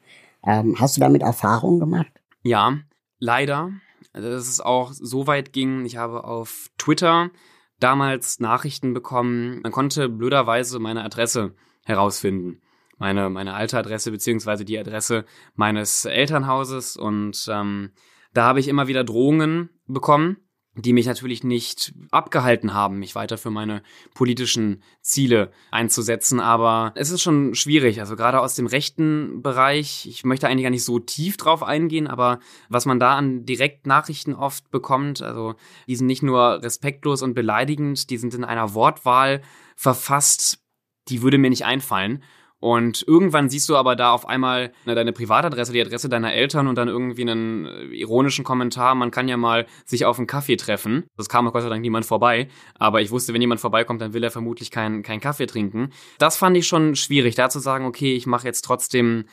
[0.44, 2.10] Ähm, hast du damit Erfahrung gemacht?
[2.42, 2.78] Ja,
[3.18, 3.72] leider.
[4.12, 7.30] Also, dass es auch so weit ging, ich habe auf Twitter
[7.80, 9.60] damals Nachrichten bekommen.
[9.62, 12.62] Man konnte blöderweise meine Adresse herausfinden.
[12.98, 16.96] Meine, meine alte Adresse beziehungsweise die Adresse meines Elternhauses.
[16.96, 17.90] Und ähm,
[18.32, 20.38] da habe ich immer wieder Drohungen bekommen
[20.76, 23.82] die mich natürlich nicht abgehalten haben, mich weiter für meine
[24.14, 26.38] politischen Ziele einzusetzen.
[26.38, 28.00] Aber es ist schon schwierig.
[28.00, 32.06] Also gerade aus dem rechten Bereich, ich möchte eigentlich gar nicht so tief drauf eingehen,
[32.06, 35.54] aber was man da an Direktnachrichten oft bekommt, also
[35.86, 39.40] die sind nicht nur respektlos und beleidigend, die sind in einer Wortwahl
[39.76, 40.58] verfasst,
[41.08, 42.22] die würde mir nicht einfallen.
[42.58, 46.68] Und irgendwann siehst du aber da auf einmal ne, deine Privatadresse, die Adresse deiner Eltern
[46.68, 48.94] und dann irgendwie einen äh, ironischen Kommentar.
[48.94, 51.04] Man kann ja mal sich auf einen Kaffee treffen.
[51.16, 52.48] Das kam Gott sei Dank niemand vorbei.
[52.78, 55.90] Aber ich wusste, wenn jemand vorbeikommt, dann will er vermutlich keinen kein Kaffee trinken.
[56.18, 59.26] Das fand ich schon schwierig, da zu sagen, okay, ich mache jetzt trotzdem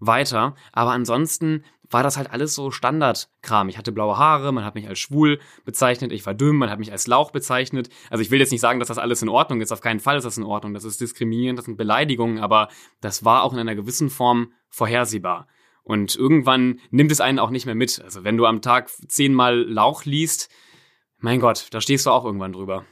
[0.00, 0.54] weiter.
[0.72, 3.68] Aber ansonsten war das halt alles so Standardkram.
[3.68, 6.78] Ich hatte blaue Haare, man hat mich als schwul bezeichnet, ich war dünn, man hat
[6.78, 7.90] mich als Lauch bezeichnet.
[8.10, 10.16] Also ich will jetzt nicht sagen, dass das alles in Ordnung ist, auf keinen Fall
[10.16, 12.68] ist das in Ordnung, das ist diskriminierend, das sind Beleidigungen, aber
[13.00, 15.48] das war auch in einer gewissen Form vorhersehbar.
[15.82, 18.00] Und irgendwann nimmt es einen auch nicht mehr mit.
[18.04, 20.48] Also wenn du am Tag zehnmal Lauch liest,
[21.18, 22.84] mein Gott, da stehst du auch irgendwann drüber.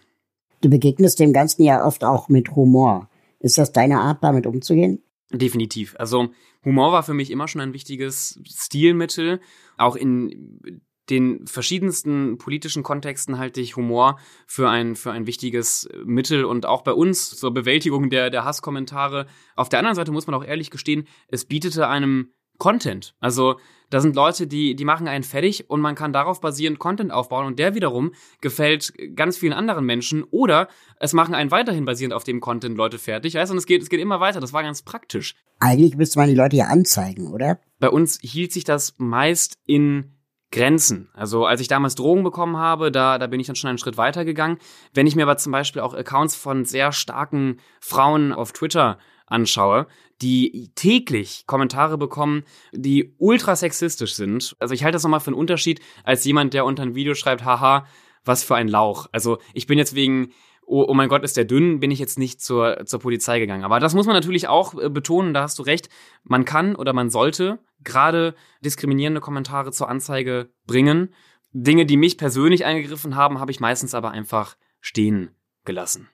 [0.60, 3.08] Du begegnest dem Ganzen ja oft auch mit Humor.
[3.38, 5.02] Ist das deine Art, damit umzugehen?
[5.30, 5.94] Definitiv.
[5.98, 6.30] Also
[6.68, 9.40] Humor war für mich immer schon ein wichtiges Stilmittel.
[9.78, 16.44] Auch in den verschiedensten politischen Kontexten halte ich Humor für ein, für ein wichtiges Mittel
[16.44, 19.26] und auch bei uns zur Bewältigung der, der Hasskommentare.
[19.56, 23.14] Auf der anderen Seite muss man auch ehrlich gestehen, es bietete einem Content.
[23.20, 23.58] Also
[23.90, 27.46] da sind Leute, die, die machen einen fertig und man kann darauf basierend Content aufbauen
[27.46, 30.68] und der wiederum gefällt ganz vielen anderen Menschen oder
[31.00, 33.34] es machen einen weiterhin basierend auf dem Content Leute fertig.
[33.34, 33.50] Weißt?
[33.50, 34.40] Und es geht, es geht immer weiter.
[34.40, 35.34] Das war ganz praktisch.
[35.58, 37.60] Eigentlich müsste man die Leute ja anzeigen, oder?
[37.78, 40.18] Bei uns hielt sich das meist in
[40.50, 41.08] Grenzen.
[41.14, 43.96] Also als ich damals Drogen bekommen habe, da, da bin ich dann schon einen Schritt
[43.96, 44.58] weiter gegangen.
[44.94, 49.86] Wenn ich mir aber zum Beispiel auch Accounts von sehr starken Frauen auf Twitter anschaue,
[50.20, 54.56] die täglich Kommentare bekommen, die ultra sexistisch sind.
[54.58, 57.44] Also ich halte das nochmal für einen Unterschied als jemand, der unter ein Video schreibt,
[57.44, 57.86] haha,
[58.24, 59.06] was für ein Lauch.
[59.12, 60.32] Also ich bin jetzt wegen
[60.68, 63.64] oh, oh mein Gott, ist der dünn, bin ich jetzt nicht zur, zur Polizei gegangen.
[63.64, 65.88] Aber das muss man natürlich auch äh, betonen, da hast du recht.
[66.22, 71.14] Man kann oder man sollte gerade diskriminierende Kommentare zur Anzeige bringen.
[71.52, 75.30] Dinge, die mich persönlich eingegriffen haben, habe ich meistens aber einfach stehen
[75.64, 76.08] gelassen.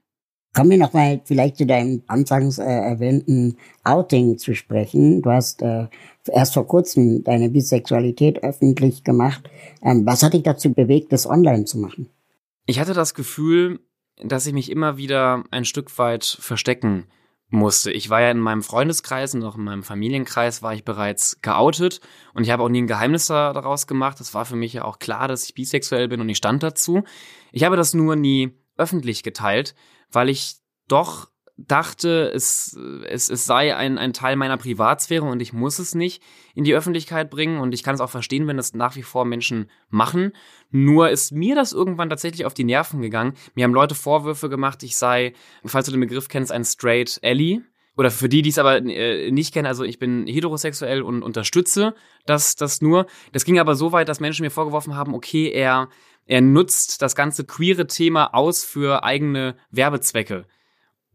[0.55, 5.21] Kommen wir nochmal vielleicht zu deinem anfangs äh, erwähnten Outing zu sprechen.
[5.21, 5.89] Du hast äh,
[6.33, 9.43] erst vor kurzem deine Bisexualität öffentlich gemacht.
[9.83, 12.09] Ähm, was hat dich dazu bewegt, das online zu machen?
[12.67, 13.81] Ich hatte das Gefühl,
[14.23, 17.07] dass ich mich immer wieder ein Stück weit verstecken
[17.51, 17.91] musste.
[17.91, 22.01] Ich war ja in meinem Freundeskreis und auch in meinem Familienkreis war ich bereits geoutet
[22.33, 24.21] und ich habe auch nie ein Geheimnis daraus gemacht.
[24.21, 27.03] Es war für mich ja auch klar, dass ich bisexuell bin und ich stand dazu.
[27.51, 29.75] Ich habe das nur nie öffentlich geteilt,
[30.15, 30.57] weil ich
[30.89, 32.77] doch dachte, es,
[33.09, 36.21] es, es sei ein, ein Teil meiner Privatsphäre und ich muss es nicht
[36.55, 39.25] in die Öffentlichkeit bringen und ich kann es auch verstehen, wenn das nach wie vor
[39.25, 40.33] Menschen machen.
[40.71, 43.35] Nur ist mir das irgendwann tatsächlich auf die Nerven gegangen.
[43.55, 45.33] Mir haben Leute Vorwürfe gemacht, ich sei,
[45.65, 47.63] falls du den Begriff kennst, ein Straight Ally.
[47.97, 51.95] Oder für die, die es aber äh, nicht kennen, also ich bin heterosexuell und unterstütze
[52.27, 53.07] das, das nur.
[53.31, 55.89] Das ging aber so weit, dass Menschen mir vorgeworfen haben, okay, er
[56.27, 60.47] er nutzt das ganze queere Thema aus für eigene Werbezwecke.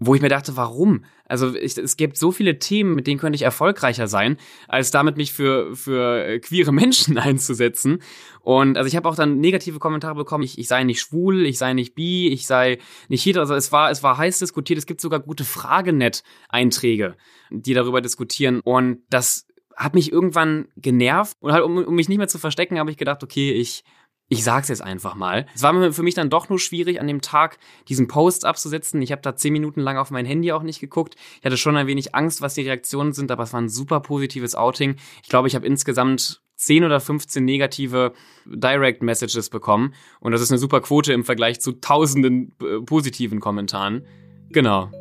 [0.02, 1.04] wo ich mir dachte, warum?
[1.26, 4.38] Also ich, es gibt so viele Themen, mit denen könnte ich erfolgreicher sein,
[4.69, 8.02] als damit mich für, für queere Menschen einzusetzen.
[8.39, 11.58] Und also ich habe auch dann negative Kommentare bekommen, ich, ich sei nicht schwul, ich
[11.58, 13.41] sei nicht bi, ich sei nicht hetero.
[13.41, 17.17] Also es war, es war heiß diskutiert, es gibt sogar gute Fragenet-Einträge,
[17.50, 18.62] die darüber diskutieren.
[18.62, 21.36] Und das hat mich irgendwann genervt.
[21.41, 23.84] Und halt, um, um mich nicht mehr zu verstecken, habe ich gedacht, okay, ich
[24.30, 25.48] ich sag's jetzt einfach mal.
[25.56, 29.02] Es war für mich dann doch nur schwierig, an dem Tag diesen Post abzusetzen.
[29.02, 31.15] Ich habe da zehn Minuten lang auf mein Handy auch nicht geguckt.
[31.39, 34.00] Ich hatte schon ein wenig Angst, was die Reaktionen sind, aber es war ein super
[34.00, 34.98] positives Outing.
[35.24, 38.13] Ich glaube, ich habe insgesamt 10 oder 15 negative
[38.46, 39.96] Direct Messages bekommen.
[40.20, 44.06] Und das ist eine super Quote im Vergleich zu tausenden äh, positiven Kommentaren.
[44.52, 44.92] Genau.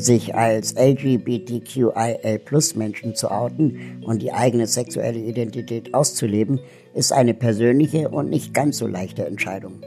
[0.00, 6.58] Sich als LGBTQIL-Plus-Menschen zu outen und die eigene sexuelle Identität auszuleben,
[6.94, 9.82] ist eine persönliche und nicht ganz so leichte Entscheidung.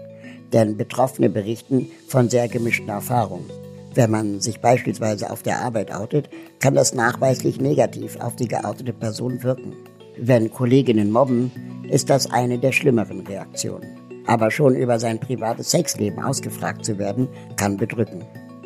[0.54, 3.50] Denn Betroffene berichten von sehr gemischten Erfahrungen.
[3.96, 8.94] Wenn man sich beispielsweise auf der Arbeit outet, kann das nachweislich negativ auf die geoutete
[8.94, 9.74] Person wirken.
[10.18, 11.52] Wenn Kolleginnen mobben,
[11.90, 13.98] ist das eine der schlimmeren Reaktionen.
[14.26, 18.24] Aber schon über sein privates Sexleben ausgefragt zu werden, kann bedrücken.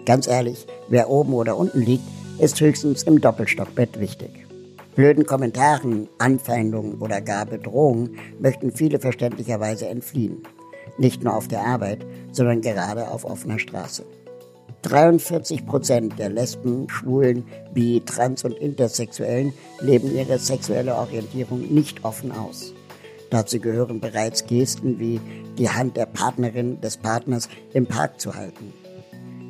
[0.08, 2.06] Ganz ehrlich, wer oben oder unten liegt,
[2.40, 4.48] ist höchstens im Doppelstockbett wichtig.
[4.96, 10.44] Blöden Kommentaren, Anfeindungen oder gar Bedrohungen möchten viele verständlicherweise entfliehen.
[10.98, 14.06] Nicht nur auf der Arbeit, sondern gerade auf offener Straße.
[14.84, 17.44] 43 Prozent der Lesben, Schwulen,
[17.74, 22.74] Bi-, Trans- und Intersexuellen leben ihre sexuelle Orientierung nicht offen aus.
[23.30, 25.20] Dazu gehören bereits Gesten wie
[25.58, 28.72] die Hand der Partnerin des Partners im Park zu halten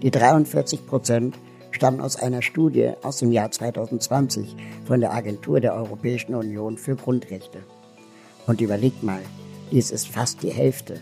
[0.01, 1.35] die 43 Prozent
[1.71, 4.55] stammen aus einer Studie aus dem Jahr 2020
[4.85, 7.59] von der Agentur der Europäischen Union für Grundrechte.
[8.45, 9.21] Und überlegt mal,
[9.71, 11.01] dies ist fast die Hälfte.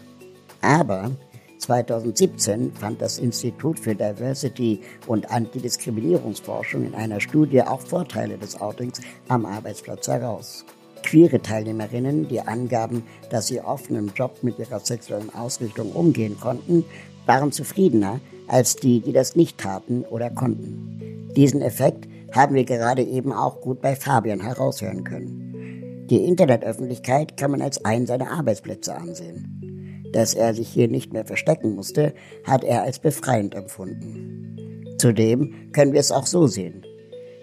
[0.62, 1.12] Aber
[1.60, 9.02] 2017 fand das Institut für Diversity und Antidiskriminierungsforschung in einer Studie auch Vorteile des Outings
[9.28, 10.66] am Arbeitsplatz heraus.
[11.06, 16.84] Queere Teilnehmerinnen, die angaben, dass sie offen im Job mit ihrer sexuellen Ausrichtung umgehen konnten,
[17.28, 21.30] waren zufriedener als die, die das nicht taten oder konnten.
[21.36, 26.08] Diesen Effekt haben wir gerade eben auch gut bei Fabian heraushören können.
[26.10, 30.10] Die Internetöffentlichkeit kann man als einen seiner Arbeitsplätze ansehen.
[30.12, 32.16] Dass er sich hier nicht mehr verstecken musste,
[32.46, 34.96] hat er als befreiend empfunden.
[34.98, 36.84] Zudem können wir es auch so sehen.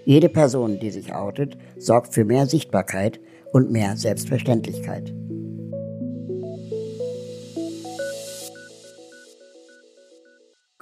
[0.05, 3.21] Jede Person, die sich outet, sorgt für mehr Sichtbarkeit
[3.53, 5.13] und mehr Selbstverständlichkeit.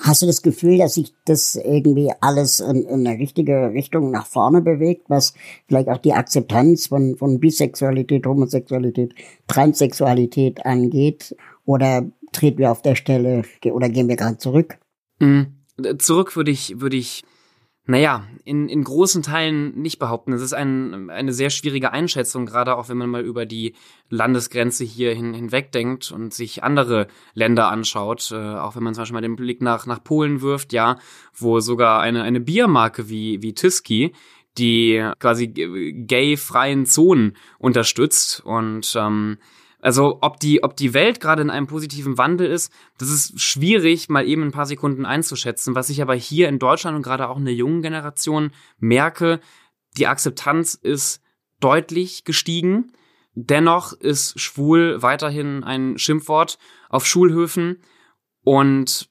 [0.03, 4.27] Hast du das Gefühl, dass sich das irgendwie alles in, in eine richtige Richtung nach
[4.27, 5.35] vorne bewegt, was
[5.69, 9.15] vielleicht auch die Akzeptanz von, von Bisexualität, Homosexualität,
[9.47, 11.37] Transsexualität angeht?
[11.67, 14.79] Oder treten wir auf der Stelle oder gehen wir gerade zurück?
[15.21, 15.55] Mhm.
[15.99, 17.23] Zurück würde ich, würde ich
[17.91, 20.33] naja, in, in großen Teilen nicht behaupten.
[20.33, 23.75] Es ist ein, eine sehr schwierige Einschätzung, gerade auch wenn man mal über die
[24.09, 28.31] Landesgrenze hier hin, hinweg denkt und sich andere Länder anschaut.
[28.31, 30.99] Äh, auch wenn man zum Beispiel mal den Blick nach, nach Polen wirft, ja,
[31.35, 34.13] wo sogar eine, eine Biermarke wie, wie Tyski
[34.59, 39.39] die quasi gay-freien Zonen unterstützt und ähm,
[39.81, 44.09] also ob die, ob die Welt gerade in einem positiven Wandel ist, das ist schwierig,
[44.09, 45.75] mal eben ein paar Sekunden einzuschätzen.
[45.75, 49.41] Was ich aber hier in Deutschland und gerade auch in der jungen Generation merke,
[49.97, 51.23] die Akzeptanz ist
[51.61, 52.93] deutlich gestiegen.
[53.35, 57.83] Dennoch ist schwul weiterhin ein Schimpfwort auf Schulhöfen
[58.43, 59.09] und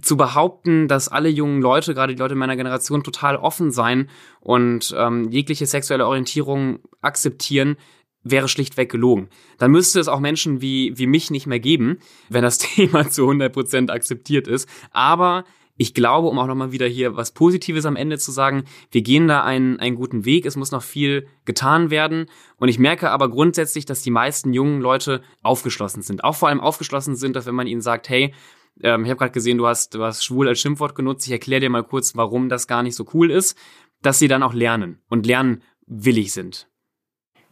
[0.00, 4.08] zu behaupten, dass alle jungen Leute, gerade die Leute meiner Generation, total offen sein
[4.40, 7.76] und ähm, jegliche sexuelle Orientierung akzeptieren,
[8.24, 9.28] wäre schlichtweg gelogen.
[9.58, 13.28] Dann müsste es auch Menschen wie, wie mich nicht mehr geben, wenn das Thema zu
[13.28, 14.68] 100% akzeptiert ist.
[14.90, 15.44] Aber
[15.76, 19.26] ich glaube, um auch nochmal wieder hier was Positives am Ende zu sagen, wir gehen
[19.26, 20.44] da einen, einen guten Weg.
[20.46, 22.26] Es muss noch viel getan werden.
[22.58, 26.24] Und ich merke aber grundsätzlich, dass die meisten jungen Leute aufgeschlossen sind.
[26.24, 28.34] Auch vor allem aufgeschlossen sind, dass wenn man ihnen sagt, hey,
[28.82, 31.60] ähm, ich habe gerade gesehen, du hast, du hast schwul als Schimpfwort genutzt, ich erkläre
[31.60, 33.56] dir mal kurz, warum das gar nicht so cool ist,
[34.02, 36.68] dass sie dann auch lernen und lernwillig sind.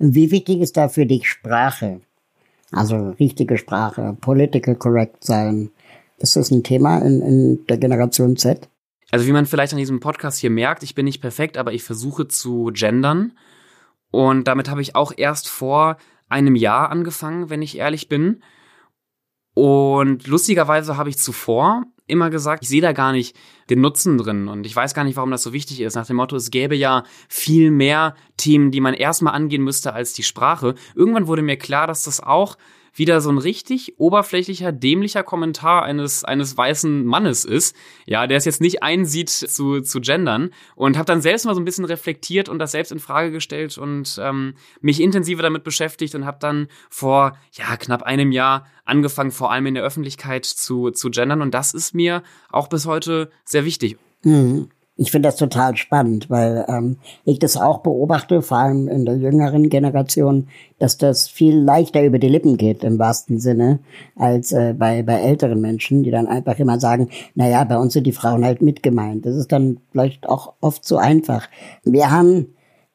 [0.02, 2.00] Wie wichtig ist da für dich Sprache?
[2.72, 5.70] Also richtige Sprache, political correct sein.
[6.16, 8.66] Ist das ein Thema in, in der Generation Z?
[9.10, 11.82] Also wie man vielleicht an diesem Podcast hier merkt, ich bin nicht perfekt, aber ich
[11.82, 13.32] versuche zu gendern.
[14.10, 15.98] Und damit habe ich auch erst vor
[16.30, 18.42] einem Jahr angefangen, wenn ich ehrlich bin.
[19.52, 23.36] Und lustigerweise habe ich zuvor immer gesagt, ich sehe da gar nicht
[23.70, 25.94] den Nutzen drin und ich weiß gar nicht, warum das so wichtig ist.
[25.94, 30.12] Nach dem Motto, es gäbe ja viel mehr Themen, die man erstmal angehen müsste als
[30.12, 30.74] die Sprache.
[30.94, 32.56] Irgendwann wurde mir klar, dass das auch
[32.94, 37.76] wieder so ein richtig oberflächlicher, dämlicher Kommentar eines, eines weißen Mannes ist,
[38.06, 41.60] ja, der es jetzt nicht einsieht zu, zu gendern und habe dann selbst mal so
[41.60, 46.14] ein bisschen reflektiert und das selbst in Frage gestellt und ähm, mich intensiver damit beschäftigt
[46.14, 50.90] und habe dann vor, ja, knapp einem Jahr angefangen, vor allem in der Öffentlichkeit zu,
[50.90, 53.98] zu gendern und das ist mir auch bis heute sehr wichtig.
[54.22, 54.68] Mhm.
[55.00, 59.16] Ich finde das total spannend, weil ähm, ich das auch beobachte, vor allem in der
[59.16, 63.78] jüngeren Generation, dass das viel leichter über die Lippen geht im wahrsten Sinne
[64.14, 67.94] als äh, bei, bei älteren Menschen, die dann einfach immer sagen, na ja, bei uns
[67.94, 69.24] sind die Frauen halt mitgemeint.
[69.24, 71.48] Das ist dann vielleicht auch oft so einfach.
[71.82, 72.48] Wir haben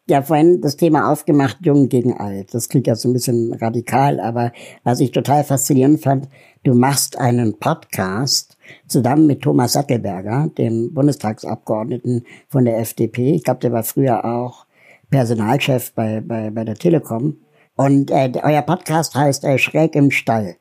[0.07, 2.53] ja vorhin das Thema aufgemacht, jung gegen alt.
[2.53, 4.51] Das klingt ja so ein bisschen radikal, aber
[4.83, 6.29] was ich total faszinierend fand,
[6.63, 8.54] du machst einen Podcast
[8.87, 13.33] zusammen mit Thomas Sattelberger, dem Bundestagsabgeordneten von der FDP.
[13.33, 14.65] Ich glaube, der war früher auch
[15.09, 17.37] Personalchef bei, bei, bei der Telekom.
[17.75, 20.55] Und äh, euer Podcast heißt äh, Schräg im Stall.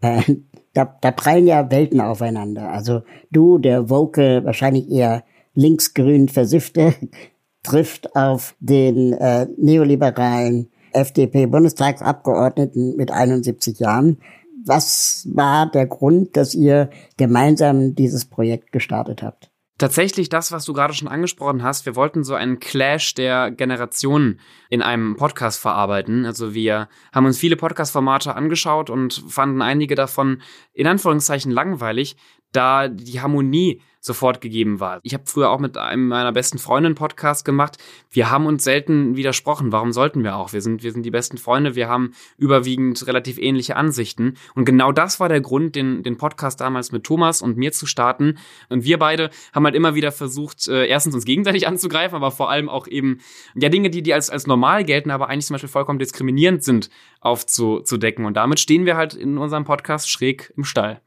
[0.00, 0.22] Äh,
[0.74, 2.70] da, da prallen ja Welten aufeinander.
[2.70, 5.24] Also du, der Woke, wahrscheinlich eher
[5.54, 6.94] linksgrün versiffte,
[7.62, 14.18] trifft auf den äh, neoliberalen FDP-Bundestagsabgeordneten mit 71 Jahren.
[14.64, 19.52] Was war der Grund, dass ihr gemeinsam dieses Projekt gestartet habt?
[19.78, 21.86] Tatsächlich das, was du gerade schon angesprochen hast.
[21.86, 26.24] Wir wollten so einen Clash der Generationen in einem Podcast verarbeiten.
[26.24, 30.40] Also wir haben uns viele Podcast-Formate angeschaut und fanden einige davon
[30.72, 32.16] in Anführungszeichen langweilig,
[32.52, 34.98] da die Harmonie sofort gegeben war.
[35.04, 37.78] Ich habe früher auch mit einem meiner besten Freundinnen Podcast gemacht.
[38.10, 39.70] Wir haben uns selten widersprochen.
[39.70, 40.52] Warum sollten wir auch?
[40.52, 41.76] Wir sind, wir sind die besten Freunde.
[41.76, 44.34] Wir haben überwiegend relativ ähnliche Ansichten.
[44.56, 47.86] Und genau das war der Grund, den, den Podcast damals mit Thomas und mir zu
[47.86, 48.38] starten.
[48.68, 52.50] Und wir beide haben halt immer wieder versucht, äh, erstens uns gegenseitig anzugreifen, aber vor
[52.50, 53.20] allem auch eben,
[53.54, 56.90] ja, Dinge, die, die als, als normal gelten, aber eigentlich zum Beispiel vollkommen diskriminierend sind,
[57.20, 58.24] aufzudecken.
[58.24, 61.00] Und damit stehen wir halt in unserem Podcast schräg im Stall.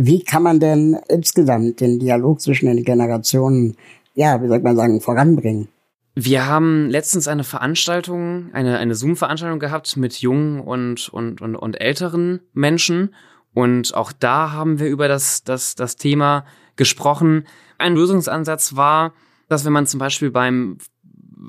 [0.00, 3.76] Wie kann man denn insgesamt den Dialog zwischen den Generationen,
[4.14, 5.66] ja, wie soll man sagen, voranbringen?
[6.14, 11.80] Wir haben letztens eine Veranstaltung, eine, eine Zoom-Veranstaltung gehabt mit jungen und, und, und, und
[11.80, 13.12] älteren Menschen.
[13.54, 16.44] Und auch da haben wir über das, das, das Thema
[16.76, 17.44] gesprochen.
[17.78, 19.14] Ein Lösungsansatz war,
[19.48, 20.78] dass wenn man zum Beispiel beim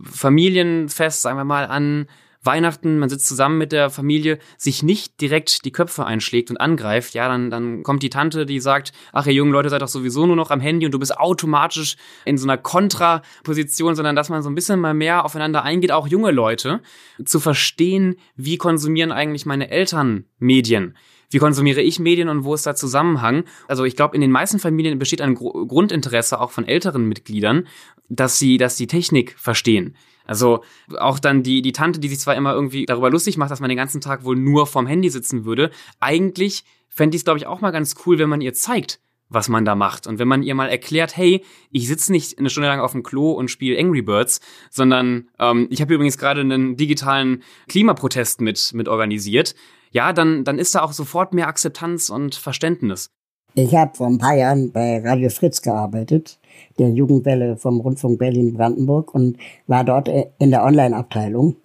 [0.06, 2.08] Familienfest, sagen wir mal, an
[2.42, 7.14] Weihnachten, man sitzt zusammen mit der Familie, sich nicht direkt die Köpfe einschlägt und angreift,
[7.14, 10.26] ja, dann, dann kommt die Tante, die sagt, ach, ihr jungen Leute seid doch sowieso
[10.26, 14.42] nur noch am Handy und du bist automatisch in so einer Kontraposition, sondern dass man
[14.42, 16.82] so ein bisschen mal mehr aufeinander eingeht, auch junge Leute,
[17.26, 20.96] zu verstehen, wie konsumieren eigentlich meine Eltern Medien
[21.30, 23.44] wie konsumiere ich Medien und wo ist da Zusammenhang?
[23.68, 27.68] Also ich glaube, in den meisten Familien besteht ein Gr Grundinteresse auch von älteren Mitgliedern,
[28.10, 29.96] dass sie, dass sie Technik verstehen.
[30.26, 30.64] Also
[31.00, 33.70] auch dann die, die Tante, die sich zwar immer irgendwie darüber lustig macht, dass man
[33.70, 37.48] den ganzen Tag wohl nur vorm Handy sitzen würde, eigentlich fände ich es, glaube ich,
[37.48, 40.06] auch mal ganz cool, wenn man ihr zeigt, was man da macht.
[40.06, 43.04] Und wenn man ihr mal erklärt, hey, ich sitze nicht eine Stunde lang auf dem
[43.04, 44.40] Klo und spiele Angry Birds,
[44.70, 49.56] sondern ähm, ich habe übrigens gerade einen digitalen Klimaprotest mit, mit organisiert,
[49.92, 53.10] ja, dann, dann ist da auch sofort mehr Akzeptanz und Verständnis.
[53.56, 56.40] Ich habe vor ein paar Jahren bei Radio Fritz gearbeitet
[56.78, 61.56] der Jugendwelle vom Rundfunk Berlin-Brandenburg und war dort in der Online-Abteilung.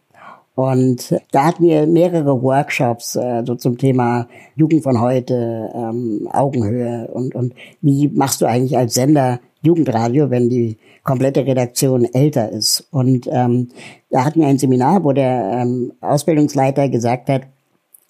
[0.56, 7.08] Und da hatten wir mehrere Workshops äh, so zum Thema Jugend von heute, ähm, Augenhöhe
[7.08, 12.86] und, und wie machst du eigentlich als Sender Jugendradio, wenn die komplette Redaktion älter ist.
[12.90, 13.70] Und ähm,
[14.10, 17.42] da hatten wir ein Seminar, wo der ähm, Ausbildungsleiter gesagt hat,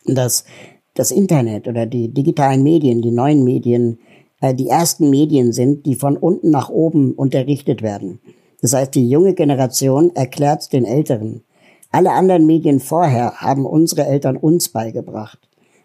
[0.07, 0.45] dass
[0.95, 3.99] das Internet oder die digitalen Medien, die neuen Medien
[4.45, 8.21] äh, die ersten Medien sind, die von unten nach oben unterrichtet werden.
[8.61, 11.43] Das heißt, die junge Generation erklärt den Älteren.
[11.91, 15.39] Alle anderen Medien vorher haben unsere Eltern uns beigebracht.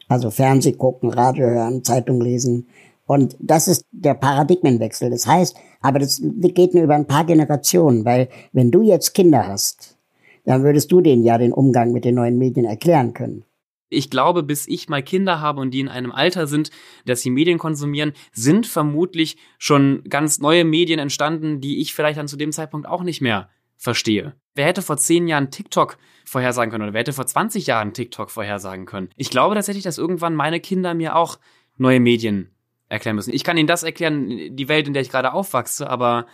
[0.07, 2.67] Also Fernseh gucken, Radio hören, Zeitung lesen.
[3.05, 5.09] Und das ist der Paradigmenwechsel.
[5.09, 9.47] Das heißt, aber das geht nur über ein paar Generationen, weil wenn du jetzt Kinder
[9.47, 9.97] hast,
[10.45, 13.43] dann würdest du denen ja den Umgang mit den neuen Medien erklären können.
[13.89, 16.69] Ich glaube, bis ich mal Kinder habe und die in einem Alter sind,
[17.05, 22.27] dass sie Medien konsumieren, sind vermutlich schon ganz neue Medien entstanden, die ich vielleicht dann
[22.27, 24.35] zu dem Zeitpunkt auch nicht mehr verstehe.
[24.55, 28.29] Wer hätte vor zehn Jahren TikTok vorhersagen können oder wer hätte vor 20 Jahren TikTok
[28.29, 29.09] vorhersagen können?
[29.15, 31.39] Ich glaube tatsächlich, dass irgendwann meine Kinder mir auch
[31.77, 32.51] neue Medien
[32.89, 33.33] erklären müssen.
[33.33, 36.27] Ich kann ihnen das erklären, die Welt, in der ich gerade aufwachse, aber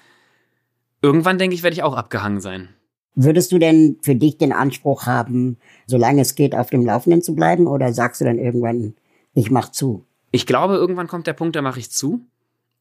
[1.02, 2.74] irgendwann denke ich, werde ich auch abgehangen sein.
[3.16, 5.58] Würdest du denn für dich den Anspruch haben,
[5.88, 7.68] solange es geht, auf dem Laufenden zu bleiben?
[7.68, 8.94] Oder sagst du dann irgendwann,
[9.34, 10.04] ich mach zu?
[10.32, 12.22] Ich glaube, irgendwann kommt der Punkt, da mache ich zu.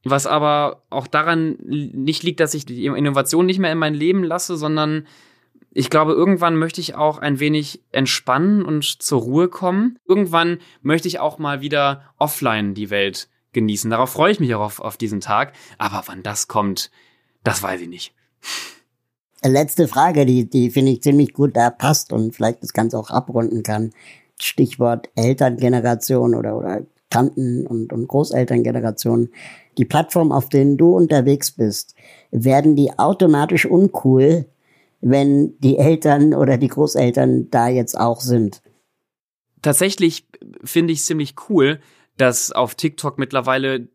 [0.03, 4.23] Was aber auch daran nicht liegt, dass ich die Innovation nicht mehr in mein Leben
[4.23, 5.07] lasse, sondern
[5.77, 9.99] Ich glaube, irgendwann möchte ich auch ein wenig entspannen und zur Ruhe kommen.
[10.07, 13.91] Irgendwann möchte ich auch mal wieder offline die Welt genießen.
[13.91, 15.53] Darauf freue ich mich auch auf, auf diesen Tag.
[15.77, 16.93] Aber wann das kommt,
[17.43, 18.15] das weiß ich nicht.
[19.47, 23.11] Letzte Frage, die, die finde ich ziemlich gut da passt und vielleicht das Ganze auch
[23.11, 23.91] abrunden kann.
[24.41, 29.29] Stichwort Elterngeneration oder, oder Tanten- und, und Großelterngeneration.
[29.77, 31.95] Die Plattform, auf denen du unterwegs bist,
[32.31, 34.47] werden die automatisch uncool,
[35.03, 38.63] wenn die Eltern oder die Großeltern da jetzt auch sind.
[39.61, 40.27] Tatsächlich
[40.65, 41.81] finde ich es ziemlich cool,
[42.17, 43.89] dass auf TikTok mittlerweile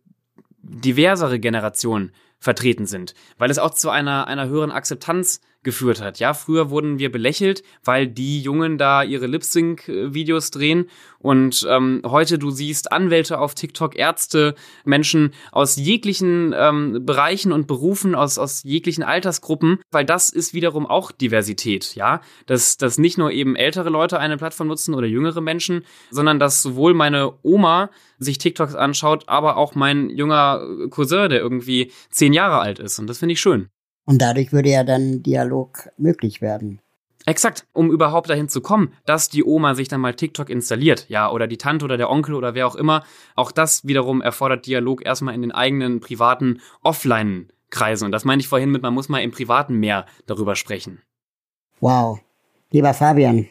[0.62, 6.20] diversere Generationen vertreten sind, weil es auch zu einer, einer höheren Akzeptanz geführt hat.
[6.20, 10.90] Ja, früher wurden wir belächelt, weil die Jungen da ihre Lip-Sync-Videos drehen
[11.20, 14.56] und ähm, heute du siehst Anwälte auf TikTok, Ärzte,
[14.86, 20.86] Menschen aus jeglichen ähm, Bereichen und Berufen, aus, aus jeglichen Altersgruppen, weil das ist wiederum
[20.86, 25.42] auch Diversität, ja, dass, dass nicht nur eben ältere Leute eine Plattform nutzen oder jüngere
[25.42, 31.42] Menschen, sondern dass sowohl meine Oma sich TikToks anschaut, aber auch mein junger Cousin, der
[31.42, 33.70] irgendwie zehn Jahre alt ist und das finde ich schön.
[34.10, 36.82] Und dadurch würde ja dann Dialog möglich werden.
[37.28, 41.32] Exakt, um überhaupt dahin zu kommen, dass die Oma sich dann mal TikTok installiert, ja,
[41.32, 43.04] oder die Tante oder der Onkel oder wer auch immer.
[43.36, 48.06] Auch das wiederum erfordert Dialog erstmal in den eigenen privaten Offline-Kreisen.
[48.06, 51.04] Und das meine ich vorhin mit, man muss mal im Privaten mehr darüber sprechen.
[51.80, 52.20] Wow.
[52.72, 53.46] Lieber Fabian,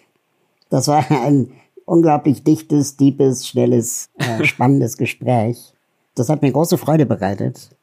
[0.70, 1.52] das war ein
[1.84, 5.72] unglaublich dichtes, deepes, schnelles, äh, spannendes Gespräch.
[6.16, 7.76] Das hat mir große Freude bereitet.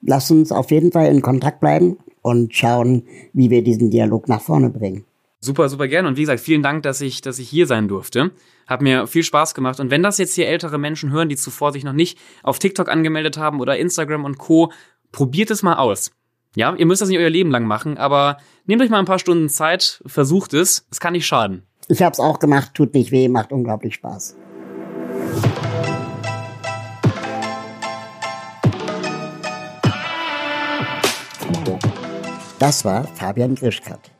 [0.00, 3.04] Lass uns auf jeden Fall in Kontakt bleiben und schauen,
[3.34, 5.04] wie wir diesen Dialog nach vorne bringen.
[5.38, 6.08] Super, super gerne.
[6.08, 8.32] Und wie gesagt, vielen Dank, dass ich, dass ich hier sein durfte.
[8.66, 9.78] Hat mir viel Spaß gemacht.
[9.78, 12.88] Und wenn das jetzt hier ältere Menschen hören, die zuvor sich noch nicht auf TikTok
[12.88, 14.72] angemeldet haben oder Instagram und Co.,
[15.12, 16.10] probiert es mal aus.
[16.56, 19.20] Ja, ihr müsst das nicht euer Leben lang machen, aber nehmt euch mal ein paar
[19.20, 20.84] Stunden Zeit, versucht es.
[20.90, 21.62] Es kann nicht schaden.
[21.86, 24.34] Ich habe es auch gemacht, tut nicht weh, macht unglaublich Spaß.
[32.58, 34.10] Das war Fabian Grischkat.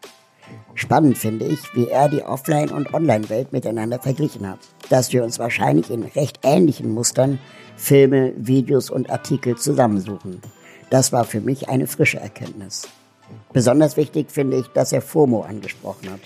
[0.74, 4.58] Spannend finde ich, wie er die Offline- und Online-Welt miteinander verglichen hat.
[4.90, 7.38] Dass wir uns wahrscheinlich in recht ähnlichen Mustern
[7.76, 10.42] Filme, Videos und Artikel zusammensuchen.
[10.90, 12.86] Das war für mich eine frische Erkenntnis.
[13.54, 16.20] Besonders wichtig finde ich, dass er FOMO angesprochen hat.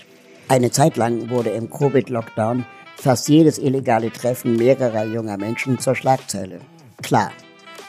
[0.49, 2.65] Eine Zeit lang wurde im Covid-Lockdown
[2.97, 6.59] fast jedes illegale Treffen mehrerer junger Menschen zur Schlagzeile.
[7.01, 7.31] Klar,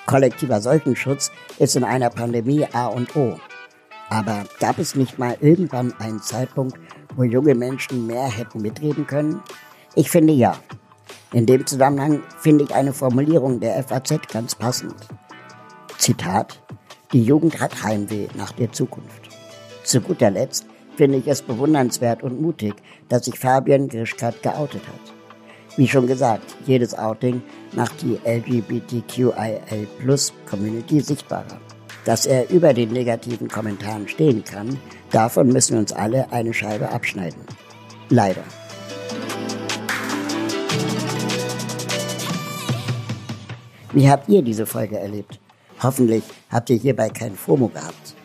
[0.07, 3.37] kollektiver Seuchenschutz ist in einer Pandemie A und O.
[4.13, 6.79] Aber gab es nicht mal irgendwann einen Zeitpunkt,
[7.17, 9.41] wo junge Menschen mehr hätten mitreden können?
[9.95, 10.59] Ich finde ja.
[11.33, 14.97] In dem Zusammenhang finde ich eine Formulierung der FAZ ganz passend.
[15.97, 16.63] Zitat,
[17.15, 19.31] die Jugend hat Heimweh nach der Zukunft.
[19.83, 22.75] Zu guter Letzt finde ich es bewundernswert und mutig,
[23.09, 25.15] dass sich Fabian Grischkat geoutet hat.
[25.79, 27.41] Wie schon gesagt, jedes Outing
[27.73, 31.59] macht die LGBTQIL-Plus-Community sichtbarer.
[32.05, 34.79] Dass er über den negativen Kommentaren stehen kann,
[35.11, 37.41] davon müssen wir uns alle eine Scheibe abschneiden.
[38.09, 38.43] Leider.
[43.93, 45.39] Wie habt ihr diese Folge erlebt?
[45.83, 48.17] Hoffentlich habt ihr hierbei kein FOMO gehabt.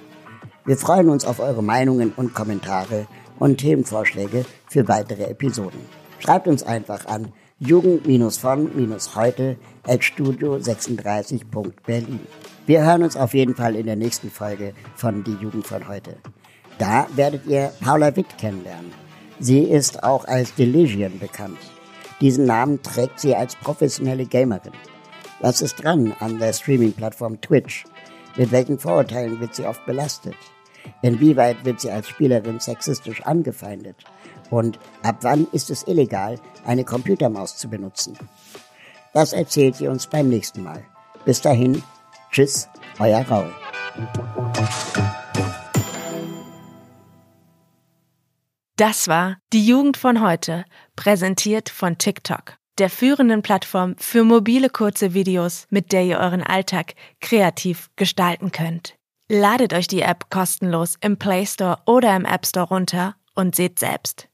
[0.65, 3.07] Wir freuen uns auf eure Meinungen und Kommentare
[3.37, 5.79] und Themenvorschläge für weitere Episoden.
[6.19, 12.19] Schreibt uns einfach an jugend-von-heute at studio36.berlin.
[12.67, 16.17] Wir hören uns auf jeden Fall in der nächsten Folge von Die Jugend von heute.
[16.77, 18.93] Da werdet ihr Paula Witt kennenlernen.
[19.39, 21.57] Sie ist auch als Deligion bekannt.
[22.21, 24.73] Diesen Namen trägt sie als professionelle Gamerin.
[25.39, 27.85] Was ist dran an der Streaming-Plattform Twitch?
[28.35, 30.35] Mit welchen Vorurteilen wird sie oft belastet?
[31.01, 33.97] Inwieweit wird sie als Spielerin sexistisch angefeindet?
[34.49, 38.17] Und ab wann ist es illegal, eine Computermaus zu benutzen?
[39.13, 40.83] Das erzählt sie uns beim nächsten Mal.
[41.25, 41.83] Bis dahin,
[42.31, 42.69] Tschüss,
[42.99, 43.51] euer Raul.
[48.75, 50.63] Das war die Jugend von heute,
[50.95, 56.93] präsentiert von TikTok, der führenden Plattform für mobile kurze Videos, mit der ihr euren Alltag
[57.19, 58.95] kreativ gestalten könnt.
[59.29, 63.79] Ladet euch die App kostenlos im Play Store oder im App Store runter und seht
[63.79, 64.29] selbst.